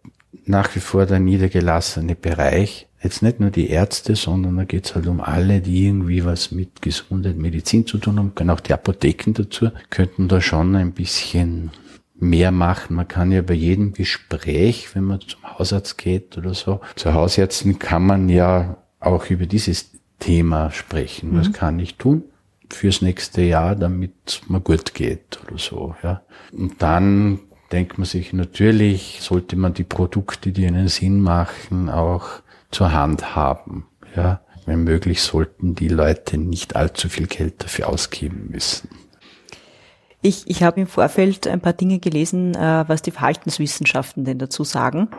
nach 0.46 0.76
wie 0.76 0.80
vor 0.80 1.06
der 1.06 1.20
niedergelassene 1.20 2.16
Bereich, 2.16 2.88
jetzt 3.06 3.22
nicht 3.22 3.40
nur 3.40 3.52
die 3.52 3.70
Ärzte, 3.70 4.16
sondern 4.16 4.58
da 4.58 4.64
geht 4.66 4.86
es 4.86 4.96
halt 4.96 5.08
um 5.08 5.22
alle, 5.22 5.62
die 5.62 5.88
irgendwie 5.88 6.26
was 6.26 6.52
mit 6.52 6.82
Gesundheit, 6.82 7.38
Medizin 7.38 7.86
zu 7.86 7.98
tun 7.98 8.20
haben, 8.20 8.36
können 8.36 8.50
auch 8.50 8.60
die 8.60 8.74
Apotheken 8.74 9.34
dazu, 9.34 9.70
könnten 9.90 10.28
da 10.28 10.42
schon 10.42 10.76
ein 10.76 10.92
bisschen 10.92 11.72
mehr 12.16 12.52
machen. 12.52 12.96
Man 12.96 13.08
kann 13.08 13.32
ja 13.32 13.42
bei 13.42 13.54
jedem 13.54 13.94
Gespräch, 13.94 14.94
wenn 14.96 15.04
man 15.04 15.22
zum 15.22 15.44
Hausarzt 15.44 15.98
geht 15.98 16.38
oder 16.38 16.54
so, 16.54 16.82
zu 16.96 17.14
Hausärzten 17.14 17.80
kann 17.80 18.06
man 18.06 18.28
ja 18.28 18.78
auch 19.00 19.30
über 19.30 19.46
dieses 19.46 19.92
Thema 20.20 20.72
sprechen. 20.72 21.32
Mhm. 21.32 21.38
Was 21.38 21.54
kann 21.54 21.80
ich 21.80 21.96
tun? 21.96 22.24
fürs 22.70 23.02
nächste 23.02 23.42
Jahr, 23.42 23.76
damit 23.76 24.42
man 24.48 24.64
gut 24.64 24.94
geht 24.94 25.40
oder 25.48 25.58
so, 25.58 25.96
ja. 26.04 26.22
Und 26.52 26.82
dann 26.82 27.40
denkt 27.72 27.98
man 27.98 28.06
sich 28.06 28.34
natürlich, 28.34 29.20
sollte 29.22 29.56
man 29.56 29.74
die 29.74 29.84
Produkte, 29.84 30.52
die 30.52 30.66
einen 30.66 30.88
Sinn 30.88 31.22
machen, 31.22 31.90
auch 31.90 32.42
zur 32.76 32.92
Hand 32.92 33.36
haben. 33.38 33.88
Ja, 34.18 34.42
wenn 34.66 34.84
möglich 34.84 35.22
sollten 35.22 35.76
die 35.76 35.88
Leute 35.88 36.38
nicht 36.38 36.76
allzu 36.76 37.08
viel 37.08 37.28
Geld 37.28 37.64
dafür 37.64 37.88
ausgeben 37.88 38.50
müssen. 38.52 38.90
Ich, 40.22 40.44
ich 40.48 40.64
habe 40.64 40.82
im 40.82 40.88
Vorfeld 40.88 41.48
ein 41.48 41.62
paar 41.62 41.74
Dinge 41.74 42.00
gelesen, 42.00 42.56
äh, 42.56 42.84
was 42.88 43.02
die 43.02 43.12
Verhaltenswissenschaften 43.12 44.26
denn 44.26 44.40
dazu 44.40 44.64
sagen, 44.64 45.10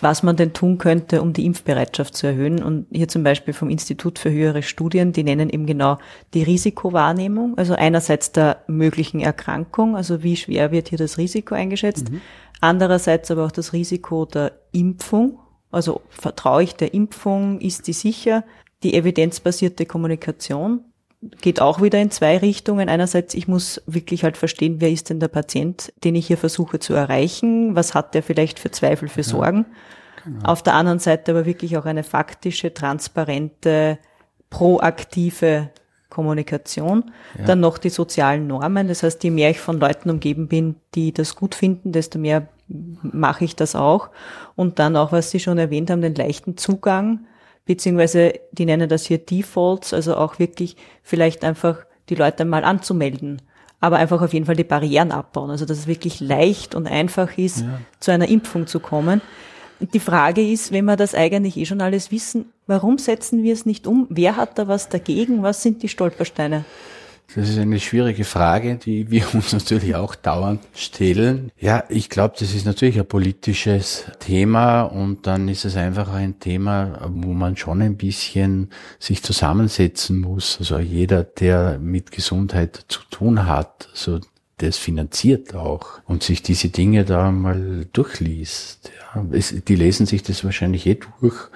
was 0.00 0.22
man 0.22 0.36
denn 0.36 0.52
tun 0.52 0.78
könnte, 0.78 1.20
um 1.20 1.32
die 1.32 1.44
Impfbereitschaft 1.44 2.16
zu 2.16 2.28
erhöhen. 2.28 2.62
Und 2.62 2.86
hier 2.92 3.08
zum 3.08 3.24
Beispiel 3.24 3.52
vom 3.52 3.68
Institut 3.68 4.18
für 4.18 4.30
höhere 4.30 4.62
Studien, 4.62 5.12
die 5.12 5.24
nennen 5.24 5.50
eben 5.50 5.66
genau 5.66 5.98
die 6.32 6.44
Risikowahrnehmung, 6.44 7.58
also 7.58 7.74
einerseits 7.74 8.32
der 8.32 8.62
möglichen 8.68 9.20
Erkrankung, 9.20 9.96
also 9.96 10.22
wie 10.22 10.36
schwer 10.36 10.70
wird 10.70 10.88
hier 10.88 10.98
das 10.98 11.18
Risiko 11.18 11.56
eingeschätzt, 11.56 12.10
mhm. 12.10 12.20
andererseits 12.60 13.30
aber 13.30 13.46
auch 13.46 13.52
das 13.52 13.72
Risiko 13.72 14.26
der 14.26 14.52
Impfung, 14.70 15.40
also 15.76 16.00
vertraue 16.08 16.62
ich 16.62 16.74
der 16.74 16.94
Impfung, 16.94 17.60
ist 17.60 17.86
die 17.86 17.92
sicher, 17.92 18.44
die 18.82 18.94
evidenzbasierte 18.94 19.86
Kommunikation, 19.86 20.80
geht 21.40 21.60
auch 21.60 21.82
wieder 21.82 22.00
in 22.00 22.10
zwei 22.10 22.38
Richtungen. 22.38 22.88
Einerseits, 22.88 23.34
ich 23.34 23.46
muss 23.46 23.82
wirklich 23.86 24.24
halt 24.24 24.36
verstehen, 24.36 24.76
wer 24.80 24.90
ist 24.90 25.10
denn 25.10 25.20
der 25.20 25.28
Patient, 25.28 25.92
den 26.02 26.14
ich 26.14 26.26
hier 26.26 26.38
versuche 26.38 26.78
zu 26.78 26.94
erreichen? 26.94 27.74
Was 27.76 27.94
hat 27.94 28.14
der 28.14 28.22
vielleicht 28.22 28.58
für 28.58 28.70
Zweifel, 28.70 29.08
für 29.08 29.22
Sorgen? 29.22 29.66
Genau. 30.24 30.44
Auf 30.44 30.62
der 30.62 30.74
anderen 30.74 30.98
Seite 30.98 31.32
aber 31.32 31.46
wirklich 31.46 31.76
auch 31.76 31.84
eine 31.84 32.04
faktische, 32.04 32.74
transparente, 32.74 33.98
proaktive 34.50 35.70
Kommunikation. 36.08 37.12
Ja. 37.38 37.44
Dann 37.44 37.60
noch 37.60 37.78
die 37.78 37.90
sozialen 37.90 38.46
Normen. 38.46 38.88
Das 38.88 39.02
heißt, 39.02 39.22
je 39.24 39.30
mehr 39.30 39.50
ich 39.50 39.60
von 39.60 39.78
Leuten 39.78 40.10
umgeben 40.10 40.48
bin, 40.48 40.76
die 40.94 41.12
das 41.12 41.36
gut 41.36 41.54
finden, 41.54 41.92
desto 41.92 42.18
mehr 42.18 42.48
mache 42.68 43.44
ich 43.44 43.56
das 43.56 43.74
auch. 43.74 44.10
Und 44.54 44.78
dann 44.78 44.96
auch, 44.96 45.12
was 45.12 45.30
Sie 45.30 45.40
schon 45.40 45.58
erwähnt 45.58 45.90
haben, 45.90 46.02
den 46.02 46.14
leichten 46.14 46.56
Zugang 46.56 47.26
beziehungsweise 47.66 48.34
die 48.52 48.64
nennen 48.64 48.88
das 48.88 49.04
hier 49.04 49.18
Defaults, 49.18 49.92
also 49.92 50.16
auch 50.16 50.38
wirklich 50.38 50.76
vielleicht 51.02 51.44
einfach 51.44 51.84
die 52.08 52.14
Leute 52.14 52.44
mal 52.44 52.64
anzumelden, 52.64 53.42
aber 53.80 53.96
einfach 53.96 54.22
auf 54.22 54.32
jeden 54.32 54.46
Fall 54.46 54.56
die 54.56 54.64
Barrieren 54.64 55.12
abbauen, 55.12 55.50
also 55.50 55.66
dass 55.66 55.78
es 55.78 55.86
wirklich 55.86 56.20
leicht 56.20 56.74
und 56.74 56.86
einfach 56.86 57.36
ist, 57.36 57.60
ja. 57.60 57.80
zu 58.00 58.12
einer 58.12 58.28
Impfung 58.28 58.66
zu 58.66 58.80
kommen. 58.80 59.20
Die 59.80 60.00
Frage 60.00 60.40
ist, 60.40 60.72
wenn 60.72 60.86
wir 60.86 60.96
das 60.96 61.14
eigentlich 61.14 61.58
eh 61.58 61.66
schon 61.66 61.82
alles 61.82 62.10
wissen, 62.10 62.46
warum 62.66 62.96
setzen 62.96 63.42
wir 63.42 63.52
es 63.52 63.66
nicht 63.66 63.86
um? 63.86 64.06
Wer 64.08 64.36
hat 64.36 64.58
da 64.58 64.68
was 64.68 64.88
dagegen? 64.88 65.42
Was 65.42 65.62
sind 65.62 65.82
die 65.82 65.88
Stolpersteine? 65.88 66.64
Das 67.34 67.48
ist 67.48 67.58
eine 67.58 67.80
schwierige 67.80 68.24
Frage, 68.24 68.76
die 68.76 69.10
wir 69.10 69.26
uns 69.34 69.52
natürlich 69.52 69.94
auch 69.94 70.14
dauernd 70.14 70.62
stellen. 70.74 71.50
Ja, 71.58 71.84
ich 71.88 72.08
glaube, 72.08 72.34
das 72.38 72.54
ist 72.54 72.66
natürlich 72.66 72.98
ein 72.98 73.06
politisches 73.06 74.04
Thema 74.20 74.82
und 74.82 75.26
dann 75.26 75.48
ist 75.48 75.64
es 75.64 75.76
einfach 75.76 76.12
ein 76.12 76.38
Thema, 76.40 77.08
wo 77.10 77.32
man 77.32 77.56
schon 77.56 77.82
ein 77.82 77.96
bisschen 77.96 78.70
sich 78.98 79.22
zusammensetzen 79.22 80.20
muss. 80.20 80.56
Also 80.58 80.78
jeder, 80.78 81.24
der 81.24 81.78
mit 81.78 82.12
Gesundheit 82.12 82.84
zu 82.88 83.00
tun 83.10 83.46
hat, 83.46 83.88
also 83.92 84.20
das 84.58 84.78
finanziert 84.78 85.54
auch 85.54 86.00
und 86.06 86.22
sich 86.22 86.42
diese 86.42 86.70
Dinge 86.70 87.04
da 87.04 87.30
mal 87.30 87.86
durchliest. 87.92 88.90
Ja, 89.14 89.24
es, 89.32 89.54
die 89.64 89.76
lesen 89.76 90.06
sich 90.06 90.22
das 90.22 90.44
wahrscheinlich 90.44 90.86
eh 90.86 90.98
durch 91.20 91.50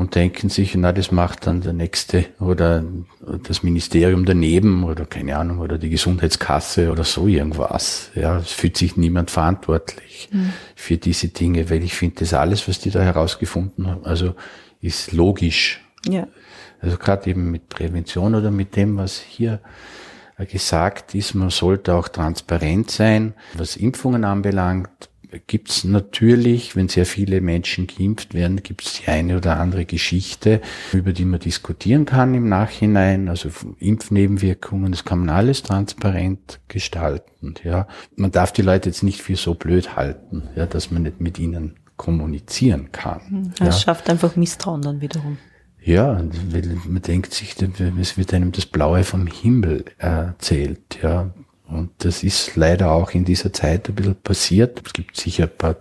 und 0.00 0.14
denken 0.14 0.48
sich, 0.48 0.74
na, 0.76 0.92
das 0.92 1.12
macht 1.12 1.46
dann 1.46 1.60
der 1.60 1.74
nächste 1.74 2.24
oder 2.38 2.82
das 3.46 3.62
Ministerium 3.62 4.24
daneben 4.24 4.82
oder 4.84 5.04
keine 5.04 5.36
Ahnung 5.36 5.58
oder 5.58 5.76
die 5.76 5.90
Gesundheitskasse 5.90 6.90
oder 6.90 7.04
so 7.04 7.26
irgendwas. 7.26 8.10
Ja, 8.14 8.38
es 8.38 8.50
fühlt 8.50 8.78
sich 8.78 8.96
niemand 8.96 9.30
verantwortlich 9.30 10.30
mhm. 10.32 10.54
für 10.74 10.96
diese 10.96 11.28
Dinge, 11.28 11.68
weil 11.68 11.82
ich 11.84 11.92
finde, 11.92 12.16
das 12.20 12.32
alles, 12.32 12.66
was 12.66 12.78
die 12.78 12.90
da 12.90 13.02
herausgefunden 13.02 13.88
haben, 13.88 14.06
also 14.06 14.34
ist 14.80 15.12
logisch. 15.12 15.82
Ja. 16.08 16.26
Also 16.80 16.96
gerade 16.96 17.28
eben 17.28 17.50
mit 17.50 17.68
Prävention 17.68 18.34
oder 18.34 18.50
mit 18.50 18.76
dem, 18.76 18.96
was 18.96 19.20
hier 19.20 19.60
gesagt 20.50 21.14
ist, 21.14 21.34
man 21.34 21.50
sollte 21.50 21.92
auch 21.92 22.08
transparent 22.08 22.90
sein. 22.90 23.34
Was 23.52 23.76
Impfungen 23.76 24.24
anbelangt, 24.24 25.09
gibt 25.46 25.70
es 25.70 25.84
natürlich, 25.84 26.76
wenn 26.76 26.88
sehr 26.88 27.06
viele 27.06 27.40
Menschen 27.40 27.86
geimpft 27.86 28.34
werden, 28.34 28.62
gibt 28.62 28.84
es 28.84 29.00
die 29.00 29.08
eine 29.08 29.36
oder 29.36 29.58
andere 29.58 29.84
Geschichte, 29.84 30.60
über 30.92 31.12
die 31.12 31.24
man 31.24 31.40
diskutieren 31.40 32.04
kann 32.04 32.34
im 32.34 32.48
Nachhinein. 32.48 33.28
Also 33.28 33.50
Impfnebenwirkungen, 33.78 34.92
das 34.92 35.04
kann 35.04 35.20
man 35.20 35.30
alles 35.30 35.62
transparent 35.62 36.60
gestalten. 36.68 37.54
Ja, 37.64 37.86
man 38.16 38.30
darf 38.30 38.52
die 38.52 38.62
Leute 38.62 38.88
jetzt 38.88 39.02
nicht 39.02 39.22
für 39.22 39.36
so 39.36 39.54
blöd 39.54 39.96
halten, 39.96 40.48
ja, 40.56 40.66
dass 40.66 40.90
man 40.90 41.02
nicht 41.02 41.20
mit 41.20 41.38
ihnen 41.38 41.76
kommunizieren 41.96 42.92
kann. 42.92 43.52
Das 43.58 43.66
ja. 43.66 43.72
schafft 43.72 44.08
einfach 44.08 44.36
Misstrauen 44.36 44.82
dann 44.82 45.00
wiederum. 45.00 45.38
Ja, 45.82 46.22
man 46.86 47.02
denkt 47.02 47.32
sich, 47.32 47.56
es 48.00 48.18
wird 48.18 48.34
einem 48.34 48.52
das 48.52 48.66
Blaue 48.66 49.04
vom 49.04 49.26
Himmel 49.26 49.84
erzählt, 49.98 50.98
ja. 51.02 51.30
Und 51.70 51.90
das 51.98 52.22
ist 52.22 52.56
leider 52.56 52.90
auch 52.90 53.12
in 53.12 53.24
dieser 53.24 53.52
Zeit 53.52 53.88
ein 53.88 53.94
bisschen 53.94 54.16
passiert. 54.16 54.82
Es 54.84 54.92
gibt 54.92 55.16
sicher 55.16 55.44
ein 55.44 55.56
paar 55.56 55.76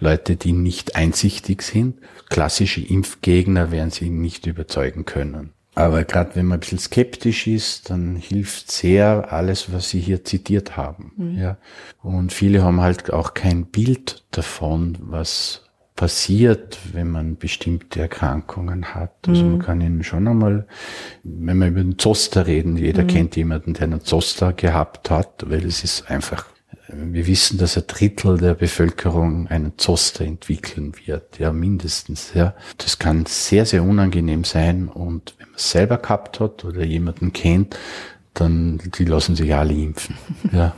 Leute, 0.00 0.36
die 0.36 0.52
nicht 0.52 0.96
einsichtig 0.96 1.62
sind. 1.62 1.98
Klassische 2.28 2.80
Impfgegner 2.80 3.70
werden 3.70 3.90
sie 3.90 4.10
nicht 4.10 4.46
überzeugen 4.46 5.04
können. 5.04 5.52
Aber 5.78 6.02
gerade 6.02 6.34
wenn 6.34 6.46
man 6.46 6.56
ein 6.56 6.60
bisschen 6.60 6.80
skeptisch 6.80 7.46
ist, 7.46 7.88
dann 7.88 8.16
hilft 8.16 8.68
sehr 8.72 9.32
alles, 9.32 9.72
was 9.72 9.90
Sie 9.90 10.00
hier 10.00 10.24
zitiert 10.24 10.76
haben. 10.76 11.12
Mhm. 11.16 11.38
Ja. 11.38 11.56
Und 12.02 12.32
viele 12.32 12.64
haben 12.64 12.80
halt 12.80 13.12
auch 13.12 13.32
kein 13.32 13.66
Bild 13.66 14.24
davon, 14.32 14.98
was 15.00 15.67
passiert, 15.98 16.78
wenn 16.92 17.10
man 17.10 17.38
bestimmte 17.38 18.00
Erkrankungen 18.00 18.94
hat. 18.94 19.16
Also 19.26 19.42
mhm. 19.42 19.50
man 19.50 19.62
kann 19.62 19.80
ihnen 19.80 20.04
schon 20.04 20.28
einmal, 20.28 20.68
wenn 21.24 21.58
wir 21.58 21.66
über 21.66 21.80
den 21.82 21.98
Zoster 21.98 22.46
reden, 22.46 22.76
jeder 22.76 23.02
mhm. 23.02 23.08
kennt 23.08 23.36
jemanden, 23.36 23.74
der 23.74 23.82
einen 23.82 24.04
Zoster 24.04 24.52
gehabt 24.52 25.10
hat, 25.10 25.50
weil 25.50 25.66
es 25.66 25.82
ist 25.82 26.08
einfach, 26.08 26.46
wir 26.86 27.26
wissen, 27.26 27.58
dass 27.58 27.76
ein 27.76 27.82
Drittel 27.88 28.38
der 28.38 28.54
Bevölkerung 28.54 29.48
einen 29.48 29.76
Zoster 29.76 30.24
entwickeln 30.24 30.92
wird, 31.04 31.40
ja, 31.40 31.52
mindestens, 31.52 32.32
ja. 32.32 32.54
Das 32.76 33.00
kann 33.00 33.26
sehr, 33.26 33.66
sehr 33.66 33.82
unangenehm 33.82 34.44
sein 34.44 34.86
und 34.86 35.34
wenn 35.38 35.48
man 35.48 35.56
es 35.56 35.72
selber 35.72 35.98
gehabt 35.98 36.38
hat 36.38 36.64
oder 36.64 36.84
jemanden 36.84 37.32
kennt, 37.32 37.76
dann, 38.34 38.80
die 38.96 39.04
lassen 39.04 39.34
sich 39.34 39.52
alle 39.52 39.74
impfen, 39.74 40.16
ja. 40.52 40.76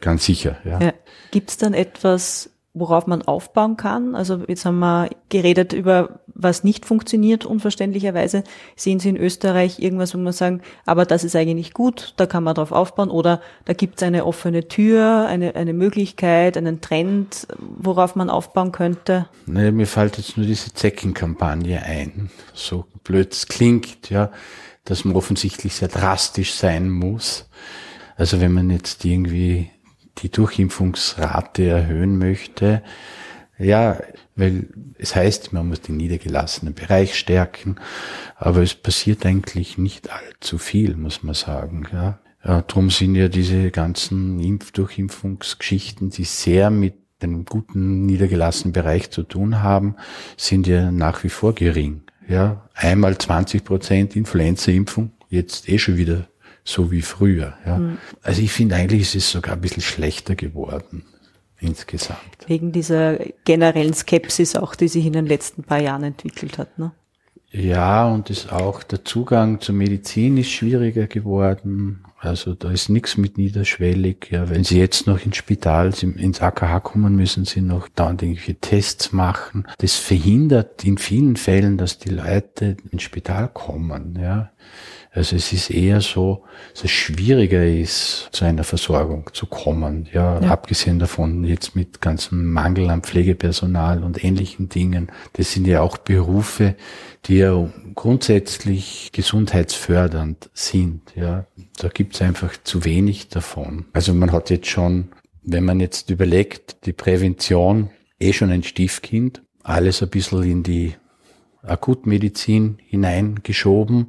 Ganz 0.00 0.24
sicher, 0.24 0.56
ja. 0.64 0.80
ja. 0.80 0.94
Gibt 1.30 1.50
es 1.50 1.56
dann 1.58 1.74
etwas, 1.74 2.50
worauf 2.78 3.06
man 3.06 3.22
aufbauen 3.22 3.76
kann. 3.76 4.14
Also 4.14 4.42
jetzt 4.48 4.64
haben 4.64 4.78
wir 4.78 5.10
geredet 5.28 5.72
über, 5.72 6.20
was 6.26 6.64
nicht 6.64 6.86
funktioniert, 6.86 7.44
unverständlicherweise. 7.44 8.44
Sehen 8.76 9.00
Sie 9.00 9.08
in 9.08 9.16
Österreich 9.16 9.78
irgendwas, 9.78 10.14
wo 10.14 10.18
man 10.18 10.32
sagen, 10.32 10.62
aber 10.86 11.04
das 11.04 11.24
ist 11.24 11.36
eigentlich 11.36 11.74
gut, 11.74 12.14
da 12.16 12.26
kann 12.26 12.44
man 12.44 12.54
drauf 12.54 12.72
aufbauen 12.72 13.10
oder 13.10 13.40
da 13.64 13.72
gibt 13.72 14.00
es 14.00 14.06
eine 14.06 14.24
offene 14.24 14.68
Tür, 14.68 15.26
eine, 15.28 15.54
eine 15.56 15.72
Möglichkeit, 15.72 16.56
einen 16.56 16.80
Trend, 16.80 17.46
worauf 17.58 18.16
man 18.16 18.30
aufbauen 18.30 18.72
könnte? 18.72 19.28
Naja, 19.46 19.72
mir 19.72 19.86
fällt 19.86 20.18
jetzt 20.18 20.36
nur 20.36 20.46
diese 20.46 20.72
Zeckenkampagne 20.72 21.82
ein. 21.82 22.30
So 22.54 22.84
blöd 23.04 23.32
es 23.32 23.46
klingt, 23.46 24.10
ja, 24.10 24.30
dass 24.84 25.04
man 25.04 25.16
offensichtlich 25.16 25.74
sehr 25.74 25.88
drastisch 25.88 26.54
sein 26.54 26.90
muss. 26.90 27.48
Also 28.16 28.40
wenn 28.40 28.52
man 28.52 28.70
jetzt 28.70 29.04
irgendwie 29.04 29.70
die 30.18 30.30
Durchimpfungsrate 30.30 31.66
erhöhen 31.66 32.18
möchte. 32.18 32.82
Ja, 33.58 33.98
weil 34.36 34.68
es 34.98 35.16
heißt, 35.16 35.52
man 35.52 35.68
muss 35.68 35.80
den 35.80 35.96
niedergelassenen 35.96 36.74
Bereich 36.74 37.18
stärken, 37.18 37.76
aber 38.36 38.62
es 38.62 38.74
passiert 38.74 39.26
eigentlich 39.26 39.78
nicht 39.78 40.10
allzu 40.10 40.58
viel, 40.58 40.96
muss 40.96 41.22
man 41.22 41.34
sagen. 41.34 41.86
Ja, 41.92 42.20
ja 42.44 42.62
drum 42.62 42.90
sind 42.90 43.16
ja 43.16 43.28
diese 43.28 43.70
ganzen 43.70 44.38
Impf-Durchimpfungsgeschichten, 44.38 46.10
die 46.10 46.24
sehr 46.24 46.70
mit 46.70 46.94
einem 47.20 47.44
guten 47.44 48.06
niedergelassenen 48.06 48.72
Bereich 48.72 49.10
zu 49.10 49.24
tun 49.24 49.60
haben, 49.60 49.96
sind 50.36 50.68
ja 50.68 50.92
nach 50.92 51.24
wie 51.24 51.30
vor 51.30 51.54
gering. 51.54 52.02
Ja, 52.28 52.68
einmal 52.74 53.18
20 53.18 53.64
Prozent 53.64 54.14
Influenza-Impfung, 54.14 55.12
jetzt 55.30 55.68
eh 55.68 55.78
schon 55.78 55.96
wieder 55.96 56.28
so 56.68 56.90
wie 56.90 57.02
früher. 57.02 57.54
Ja. 57.64 57.78
Mhm. 57.78 57.98
Also 58.22 58.42
ich 58.42 58.52
finde 58.52 58.76
eigentlich 58.76 59.02
ist 59.02 59.14
es 59.14 59.30
sogar 59.30 59.54
ein 59.54 59.60
bisschen 59.60 59.82
schlechter 59.82 60.34
geworden 60.34 61.04
insgesamt. 61.60 62.18
Wegen 62.46 62.72
dieser 62.72 63.18
generellen 63.44 63.94
Skepsis 63.94 64.54
auch, 64.54 64.74
die 64.74 64.88
sich 64.88 65.06
in 65.06 65.12
den 65.12 65.26
letzten 65.26 65.64
paar 65.64 65.80
Jahren 65.80 66.04
entwickelt 66.04 66.58
hat. 66.58 66.78
Ne? 66.78 66.92
Ja, 67.50 68.06
und 68.06 68.30
ist 68.30 68.52
auch 68.52 68.82
der 68.82 69.04
Zugang 69.04 69.60
zur 69.60 69.74
Medizin 69.74 70.36
ist 70.36 70.50
schwieriger 70.50 71.06
geworden. 71.06 72.04
Also 72.20 72.54
da 72.54 72.70
ist 72.70 72.88
nichts 72.88 73.16
mit 73.16 73.38
niederschwellig. 73.38 74.28
Ja, 74.30 74.50
wenn 74.50 74.64
Sie 74.64 74.78
jetzt 74.78 75.06
noch 75.06 75.24
ins 75.24 75.36
Spital, 75.36 75.92
ins 76.02 76.40
AKH 76.40 76.80
kommen, 76.80 77.14
müssen 77.14 77.44
Sie 77.44 77.60
noch 77.60 77.88
dauernd 77.88 78.22
irgendwelche 78.22 78.56
Tests 78.56 79.12
machen. 79.12 79.66
Das 79.78 79.94
verhindert 79.94 80.84
in 80.84 80.98
vielen 80.98 81.36
Fällen, 81.36 81.78
dass 81.78 81.98
die 81.98 82.10
Leute 82.10 82.76
ins 82.90 83.02
Spital 83.02 83.48
kommen. 83.48 84.18
Ja, 84.20 84.50
also 85.10 85.36
es 85.36 85.52
ist 85.52 85.70
eher 85.70 86.00
so, 86.00 86.44
dass 86.74 86.84
es 86.84 86.90
schwieriger 86.90 87.66
ist, 87.66 88.28
zu 88.32 88.44
einer 88.44 88.64
Versorgung 88.64 89.30
zu 89.32 89.46
kommen. 89.46 90.08
Ja, 90.12 90.40
ja, 90.40 90.50
abgesehen 90.50 90.98
davon 90.98 91.44
jetzt 91.44 91.74
mit 91.74 92.00
ganzem 92.00 92.52
Mangel 92.52 92.90
an 92.90 93.02
Pflegepersonal 93.02 94.02
und 94.04 94.22
ähnlichen 94.22 94.68
Dingen. 94.68 95.10
Das 95.32 95.52
sind 95.52 95.66
ja 95.66 95.80
auch 95.80 95.98
Berufe, 95.98 96.76
die 97.24 97.38
ja 97.38 97.68
grundsätzlich 97.94 99.10
gesundheitsfördernd 99.12 100.50
sind. 100.52 101.02
Ja, 101.16 101.46
da 101.78 101.88
gibt's 102.08 102.22
einfach 102.22 102.56
zu 102.64 102.86
wenig 102.86 103.28
davon. 103.28 103.84
Also 103.92 104.14
man 104.14 104.32
hat 104.32 104.48
jetzt 104.48 104.68
schon, 104.68 105.08
wenn 105.42 105.66
man 105.66 105.78
jetzt 105.78 106.08
überlegt, 106.08 106.86
die 106.86 106.94
Prävention 106.94 107.90
eh 108.18 108.32
schon 108.32 108.50
ein 108.50 108.62
Stiefkind, 108.62 109.42
alles 109.62 110.02
ein 110.02 110.08
bisschen 110.08 110.42
in 110.42 110.62
die 110.62 110.94
Akutmedizin 111.62 112.78
hineingeschoben. 112.86 114.04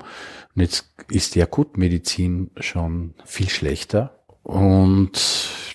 Und 0.56 0.62
jetzt 0.62 0.90
ist 1.12 1.36
die 1.36 1.44
Akutmedizin 1.44 2.52
schon 2.62 3.16
viel 3.26 3.50
schlechter 3.50 4.18
und 4.44 5.12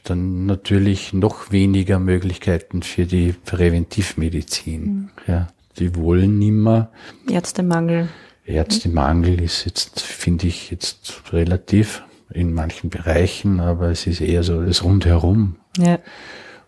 dann 0.04 0.46
natürlich 0.46 1.12
noch 1.12 1.52
weniger 1.52 1.98
Möglichkeiten 1.98 2.82
für 2.82 3.04
die 3.04 3.34
Präventivmedizin. 3.44 4.82
Mhm. 4.82 5.10
Ja, 5.26 5.48
die 5.78 5.94
wollen 5.94 6.38
nimmer. 6.38 6.90
Ärztemangel. 7.28 8.08
Ärztemangel 8.46 9.42
ist 9.42 9.66
jetzt, 9.66 10.00
finde 10.00 10.46
ich, 10.46 10.70
jetzt 10.70 11.22
relativ 11.30 12.02
in 12.30 12.52
manchen 12.52 12.90
Bereichen, 12.90 13.60
aber 13.60 13.90
es 13.90 14.06
ist 14.06 14.20
eher 14.20 14.42
so 14.42 14.62
das 14.62 14.84
Rundherum. 14.84 15.56
Ja. 15.78 15.98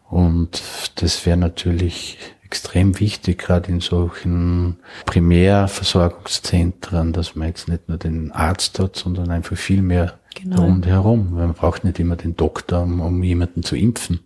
Und 0.08 0.62
das 0.96 1.24
wäre 1.26 1.36
natürlich 1.36 2.18
extrem 2.44 3.00
wichtig, 3.00 3.38
gerade 3.38 3.72
in 3.72 3.80
solchen 3.80 4.76
Primärversorgungszentren, 5.04 7.12
dass 7.12 7.34
man 7.34 7.48
jetzt 7.48 7.66
nicht 7.68 7.88
nur 7.88 7.98
den 7.98 8.30
Arzt 8.30 8.78
hat, 8.78 8.94
sondern 8.94 9.30
einfach 9.30 9.56
viel 9.56 9.82
mehr 9.82 10.20
genau. 10.34 10.62
rundherum. 10.62 11.34
Man 11.34 11.54
braucht 11.54 11.82
nicht 11.82 11.98
immer 11.98 12.14
den 12.14 12.36
Doktor, 12.36 12.84
um, 12.84 13.00
um 13.00 13.24
jemanden 13.24 13.64
zu 13.64 13.74
impfen. 13.74 14.20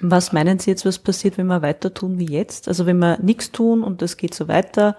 Was 0.00 0.32
meinen 0.32 0.58
Sie 0.58 0.70
jetzt, 0.70 0.84
was 0.84 0.98
passiert, 0.98 1.38
wenn 1.38 1.46
wir 1.46 1.62
weiter 1.62 1.92
tun 1.92 2.18
wie 2.18 2.30
jetzt? 2.30 2.68
Also 2.68 2.86
wenn 2.86 2.98
wir 2.98 3.18
nichts 3.20 3.50
tun 3.50 3.82
und 3.82 4.02
das 4.02 4.16
geht 4.16 4.34
so 4.34 4.48
weiter, 4.48 4.96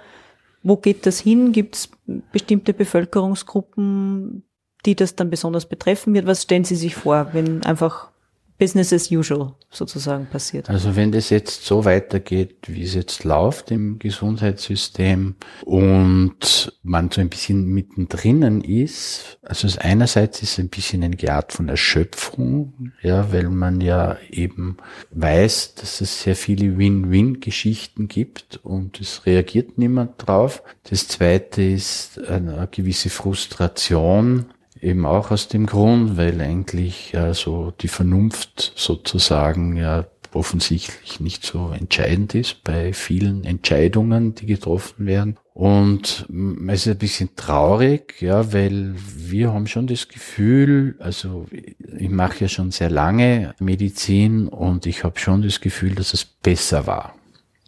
wo 0.64 0.78
geht 0.78 1.06
das 1.06 1.20
hin? 1.20 1.52
Gibt 1.52 1.76
es 1.76 1.90
bestimmte 2.32 2.74
Bevölkerungsgruppen, 2.74 4.44
die 4.86 4.96
das 4.96 5.16
dann 5.16 5.30
besonders 5.30 5.68
betreffen 5.68 6.14
wird? 6.14 6.26
Was 6.26 6.44
stellen 6.44 6.64
Sie 6.64 6.76
sich 6.76 6.96
vor, 6.96 7.30
wenn 7.34 7.64
einfach 7.64 8.10
Business 8.58 8.94
as 8.94 9.12
usual 9.12 9.54
sozusagen 9.70 10.28
passiert. 10.28 10.70
Also 10.70 10.96
wenn 10.96 11.12
das 11.12 11.30
jetzt 11.30 11.66
so 11.66 11.84
weitergeht, 11.84 12.56
wie 12.68 12.84
es 12.84 12.94
jetzt 12.94 13.26
läuft 13.26 13.70
im 13.70 14.00
Gesundheitssystem 14.00 15.36
und 15.66 16.72
man 16.82 17.12
so 17.12 17.20
ein 17.20 17.28
bisschen 17.28 17.66
mittendrin 17.66 18.62
ist, 18.62 19.40
also 19.42 19.68
einerseits 19.80 20.42
ist 20.42 20.58
ein 20.58 20.70
bisschen 20.70 21.04
eine 21.04 21.18
Art 21.30 21.52
von 21.52 21.68
Erschöpfung, 21.68 22.94
ja, 23.02 23.34
weil 23.34 23.50
man 23.50 23.82
ja 23.82 24.18
eben 24.32 24.78
weiß, 25.12 25.76
dass 25.76 26.00
es 26.00 26.24
sehr 26.24 26.38
viele 26.38 26.78
Win-Win-Geschichten 26.78 28.08
gibt 28.08 28.62
und 28.64 29.02
es 29.02 29.26
reagiert 29.26 29.78
niemand 29.78 30.14
drauf. 30.18 30.64
Das 30.90 31.10
zweite 31.10 31.62
ist 31.62 32.20
eine 32.30 32.70
gewisse 32.72 33.10
Frustration, 33.10 34.46
eben 34.86 35.06
auch 35.06 35.32
aus 35.32 35.48
dem 35.48 35.66
Grund, 35.66 36.16
weil 36.16 36.40
eigentlich 36.42 37.12
ja 37.12 37.34
so 37.34 37.74
die 37.82 37.88
Vernunft 37.88 38.74
sozusagen 38.76 39.76
ja 39.76 40.06
offensichtlich 40.34 41.20
nicht 41.20 41.46
so 41.46 41.72
entscheidend 41.72 42.36
ist 42.36 42.64
bei 42.64 42.94
vielen 42.94 43.46
Entscheidungen, 43.46 44.36
die 44.36 44.46
getroffen 44.46 45.06
werden. 45.06 45.38
Und 45.54 46.28
es 46.68 46.86
ist 46.86 46.92
ein 46.92 46.98
bisschen 46.98 47.30
traurig, 47.38 48.22
ja, 48.22 48.52
weil 48.52 48.94
wir 49.16 49.54
haben 49.54 49.68
schon 49.68 49.88
das 49.88 50.10
Gefühl, 50.10 50.96
also 51.00 51.48
ich 51.52 52.10
mache 52.10 52.42
ja 52.42 52.48
schon 52.50 52.72
sehr 52.72 52.90
lange 52.90 53.56
Medizin 53.60 54.50
und 54.50 54.86
ich 54.86 55.06
habe 55.06 55.18
schon 55.18 55.42
das 55.42 55.62
Gefühl, 55.62 55.96
dass 55.96 56.14
es 56.14 56.26
besser 56.26 56.86
war. 56.86 57.16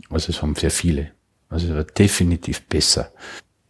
Also 0.10 0.32
es 0.32 0.42
haben 0.42 0.56
sehr 0.56 0.72
viele. 0.72 1.12
Also 1.50 1.70
es 1.70 1.74
war 1.74 1.86
definitiv 1.86 2.64
besser. 2.64 3.12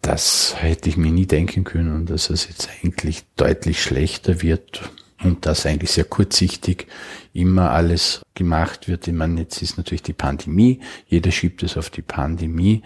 Das 0.02 0.56
hätte 0.62 0.90
ich 0.90 0.98
mir 0.98 1.12
nie 1.12 1.26
denken 1.26 1.64
können, 1.64 2.06
dass 2.06 2.30
es 2.30 2.48
jetzt 2.48 2.70
eigentlich 2.70 3.24
deutlich 3.36 3.82
schlechter 3.82 4.42
wird 4.42 4.90
und 5.24 5.46
dass 5.46 5.66
eigentlich 5.66 5.92
sehr 5.92 6.04
kurzsichtig 6.04 6.88
immer 7.34 7.72
alles 7.72 8.22
gemacht 8.36 8.88
wird. 8.88 9.08
Ich 9.08 9.14
meine, 9.14 9.42
jetzt 9.42 9.62
ist 9.62 9.78
natürlich 9.78 10.04
die 10.04 10.14
Pandemie, 10.14 10.80
jeder 11.08 11.32
schiebt 11.32 11.64
es 11.64 11.78
auf 11.78 11.90
die 11.90 12.02
Pandemie. 12.02 12.84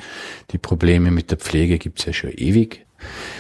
Die 0.51 0.57
Probleme 0.57 1.11
mit 1.11 1.31
der 1.31 1.37
Pflege 1.37 1.77
gibt's 1.77 2.05
ja 2.05 2.13
schon 2.13 2.31
ewig. 2.31 2.85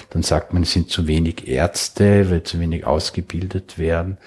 Dann 0.09 0.23
sagt 0.23 0.53
man, 0.53 0.63
es 0.63 0.73
sind 0.73 0.89
zu 0.89 1.07
wenig 1.07 1.47
Ärzte, 1.47 2.29
weil 2.29 2.43
zu 2.43 2.59
wenig 2.59 2.85
ausgebildet 2.85 3.77
werden. 3.77 4.17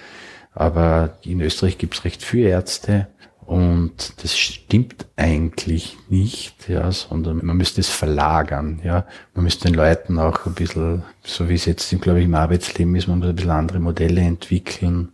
Aber 0.53 1.17
in 1.23 1.41
Österreich 1.41 1.77
gibt's 1.77 2.05
recht 2.05 2.23
viele 2.23 2.49
Ärzte. 2.49 3.07
Und 3.45 4.23
das 4.23 4.37
stimmt 4.37 5.05
eigentlich 5.15 5.97
nicht, 6.09 6.67
ja, 6.67 6.91
sondern 6.91 7.45
man 7.45 7.57
müsste 7.57 7.81
es 7.81 7.89
verlagern, 7.89 8.81
ja. 8.83 9.05
Man 9.35 9.43
müsste 9.43 9.67
den 9.67 9.75
Leuten 9.75 10.17
auch 10.17 10.47
ein 10.47 10.55
bisschen, 10.55 11.03
so 11.23 11.47
wie 11.47 11.53
es 11.53 11.65
jetzt, 11.65 11.89
glaube 12.01 12.19
ich, 12.19 12.25
im 12.25 12.33
Arbeitsleben 12.33 12.95
ist, 12.95 13.07
man 13.07 13.19
muss 13.19 13.27
ein 13.27 13.35
bisschen 13.35 13.51
andere 13.51 13.79
Modelle 13.79 14.21
entwickeln, 14.21 15.11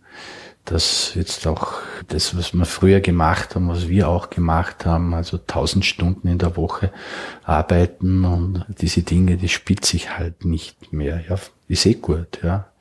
dass 0.64 1.12
jetzt 1.14 1.46
auch 1.46 1.74
das, 2.08 2.36
was 2.36 2.54
wir 2.54 2.64
früher 2.64 3.00
gemacht 3.00 3.54
haben, 3.54 3.68
was 3.68 3.88
wir 3.88 4.08
auch 4.08 4.30
gemacht 4.30 4.86
haben, 4.86 5.12
also 5.12 5.36
tausend 5.38 5.84
Stunden 5.84 6.28
in 6.28 6.38
der 6.38 6.56
Woche 6.56 6.90
arbeiten 7.44 8.24
und 8.24 8.64
diese 8.80 9.02
Dinge, 9.02 9.36
die 9.36 9.48
spielt 9.48 9.84
sich 9.84 10.16
halt 10.16 10.44
nicht 10.44 10.92
mehr, 10.92 11.22
ja. 11.28 11.36
Ist 11.68 11.86
eh 11.86 11.94
gut, 11.94 12.40
ja. 12.42 12.71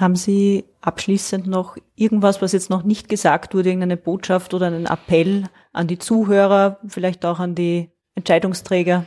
Haben 0.00 0.16
Sie 0.16 0.64
abschließend 0.80 1.46
noch 1.46 1.76
irgendwas, 1.94 2.42
was 2.42 2.52
jetzt 2.52 2.70
noch 2.70 2.82
nicht 2.82 3.08
gesagt 3.08 3.54
wurde, 3.54 3.68
irgendeine 3.68 3.96
Botschaft 3.96 4.54
oder 4.54 4.66
einen 4.66 4.86
Appell 4.86 5.44
an 5.72 5.86
die 5.86 5.98
Zuhörer, 5.98 6.78
vielleicht 6.86 7.24
auch 7.24 7.38
an 7.38 7.54
die 7.54 7.90
Entscheidungsträger? 8.14 9.06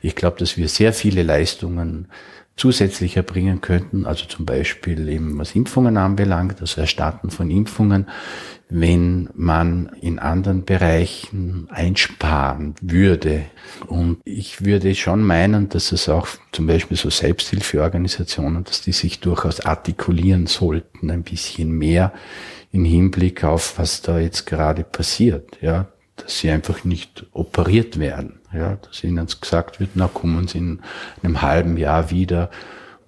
Ich 0.00 0.14
glaube, 0.14 0.38
dass 0.38 0.56
wir 0.56 0.68
sehr 0.68 0.92
viele 0.92 1.22
Leistungen 1.22 2.08
zusätzlich 2.56 3.16
erbringen 3.16 3.60
könnten, 3.60 4.06
also 4.06 4.24
zum 4.26 4.46
Beispiel 4.46 5.08
eben 5.08 5.38
was 5.38 5.54
Impfungen 5.54 5.98
anbelangt, 5.98 6.60
also 6.60 6.80
Erstatten 6.80 7.30
von 7.30 7.50
Impfungen, 7.50 8.06
wenn 8.68 9.28
man 9.34 9.90
in 10.00 10.18
anderen 10.18 10.64
Bereichen 10.64 11.68
einsparen 11.70 12.74
würde. 12.80 13.44
Und 13.86 14.18
ich 14.24 14.64
würde 14.64 14.94
schon 14.94 15.22
meinen, 15.22 15.68
dass 15.68 15.92
es 15.92 16.08
auch 16.08 16.26
zum 16.50 16.66
Beispiel 16.66 16.96
so 16.96 17.10
Selbsthilfeorganisationen, 17.10 18.64
dass 18.64 18.80
die 18.80 18.92
sich 18.92 19.20
durchaus 19.20 19.60
artikulieren 19.60 20.46
sollten, 20.46 21.10
ein 21.10 21.22
bisschen 21.22 21.70
mehr 21.70 22.12
im 22.72 22.84
Hinblick 22.84 23.44
auf, 23.44 23.78
was 23.78 24.02
da 24.02 24.18
jetzt 24.18 24.46
gerade 24.46 24.82
passiert, 24.82 25.58
ja, 25.60 25.88
dass 26.16 26.38
sie 26.38 26.50
einfach 26.50 26.84
nicht 26.84 27.26
operiert 27.32 27.98
werden, 27.98 28.35
ja, 28.52 28.76
dass 28.76 29.04
ihnen 29.04 29.26
gesagt 29.40 29.80
wird, 29.80 29.90
na 29.94 30.08
kommen 30.08 30.48
sie 30.48 30.58
in 30.58 30.80
einem 31.22 31.42
halben 31.42 31.76
Jahr 31.76 32.10
wieder. 32.10 32.50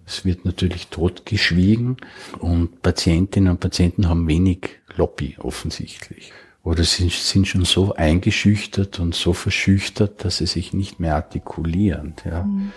Es 0.07 0.25
wird 0.25 0.45
natürlich 0.45 0.89
totgeschwiegen 0.89 1.99
und 2.39 2.83
Patientinnen 2.83 3.51
und 3.51 3.61
Patienten 3.61 4.09
haben 4.09 4.27
wenig 4.27 4.79
Lobby 4.97 5.37
offensichtlich. 5.39 6.33
Oder 6.65 6.85
sind, 6.85 7.13
sind 7.13 7.47
schon 7.47 7.65
so 7.65 7.95
eingeschüchtert 7.95 9.01
und 9.01 9.15
so 9.15 9.33
verschüchtert, 9.33 10.25
dass 10.25 10.39
sie 10.39 10.47
sich 10.47 10.73
nicht 10.73 10.99
mehr 10.99 11.15
artikulieren. 11.15 12.15
Ja. 12.25 12.43
Mhm. 12.43 12.73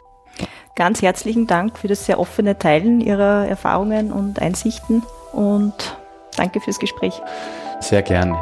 Ganz 0.76 1.02
herzlichen 1.02 1.48
Dank 1.48 1.78
für 1.78 1.88
das 1.88 2.06
sehr 2.06 2.20
offene 2.20 2.58
Teilen 2.58 3.02
Ihrer 3.02 3.48
Erfahrungen 3.48 4.12
und 4.12 4.42
Einsichten 4.42 5.04
und 5.34 5.74
danke 6.38 6.62
fürs 6.62 6.80
Gespräch. 6.80 7.14
Sehr 7.82 8.02
gerne. 8.02 8.38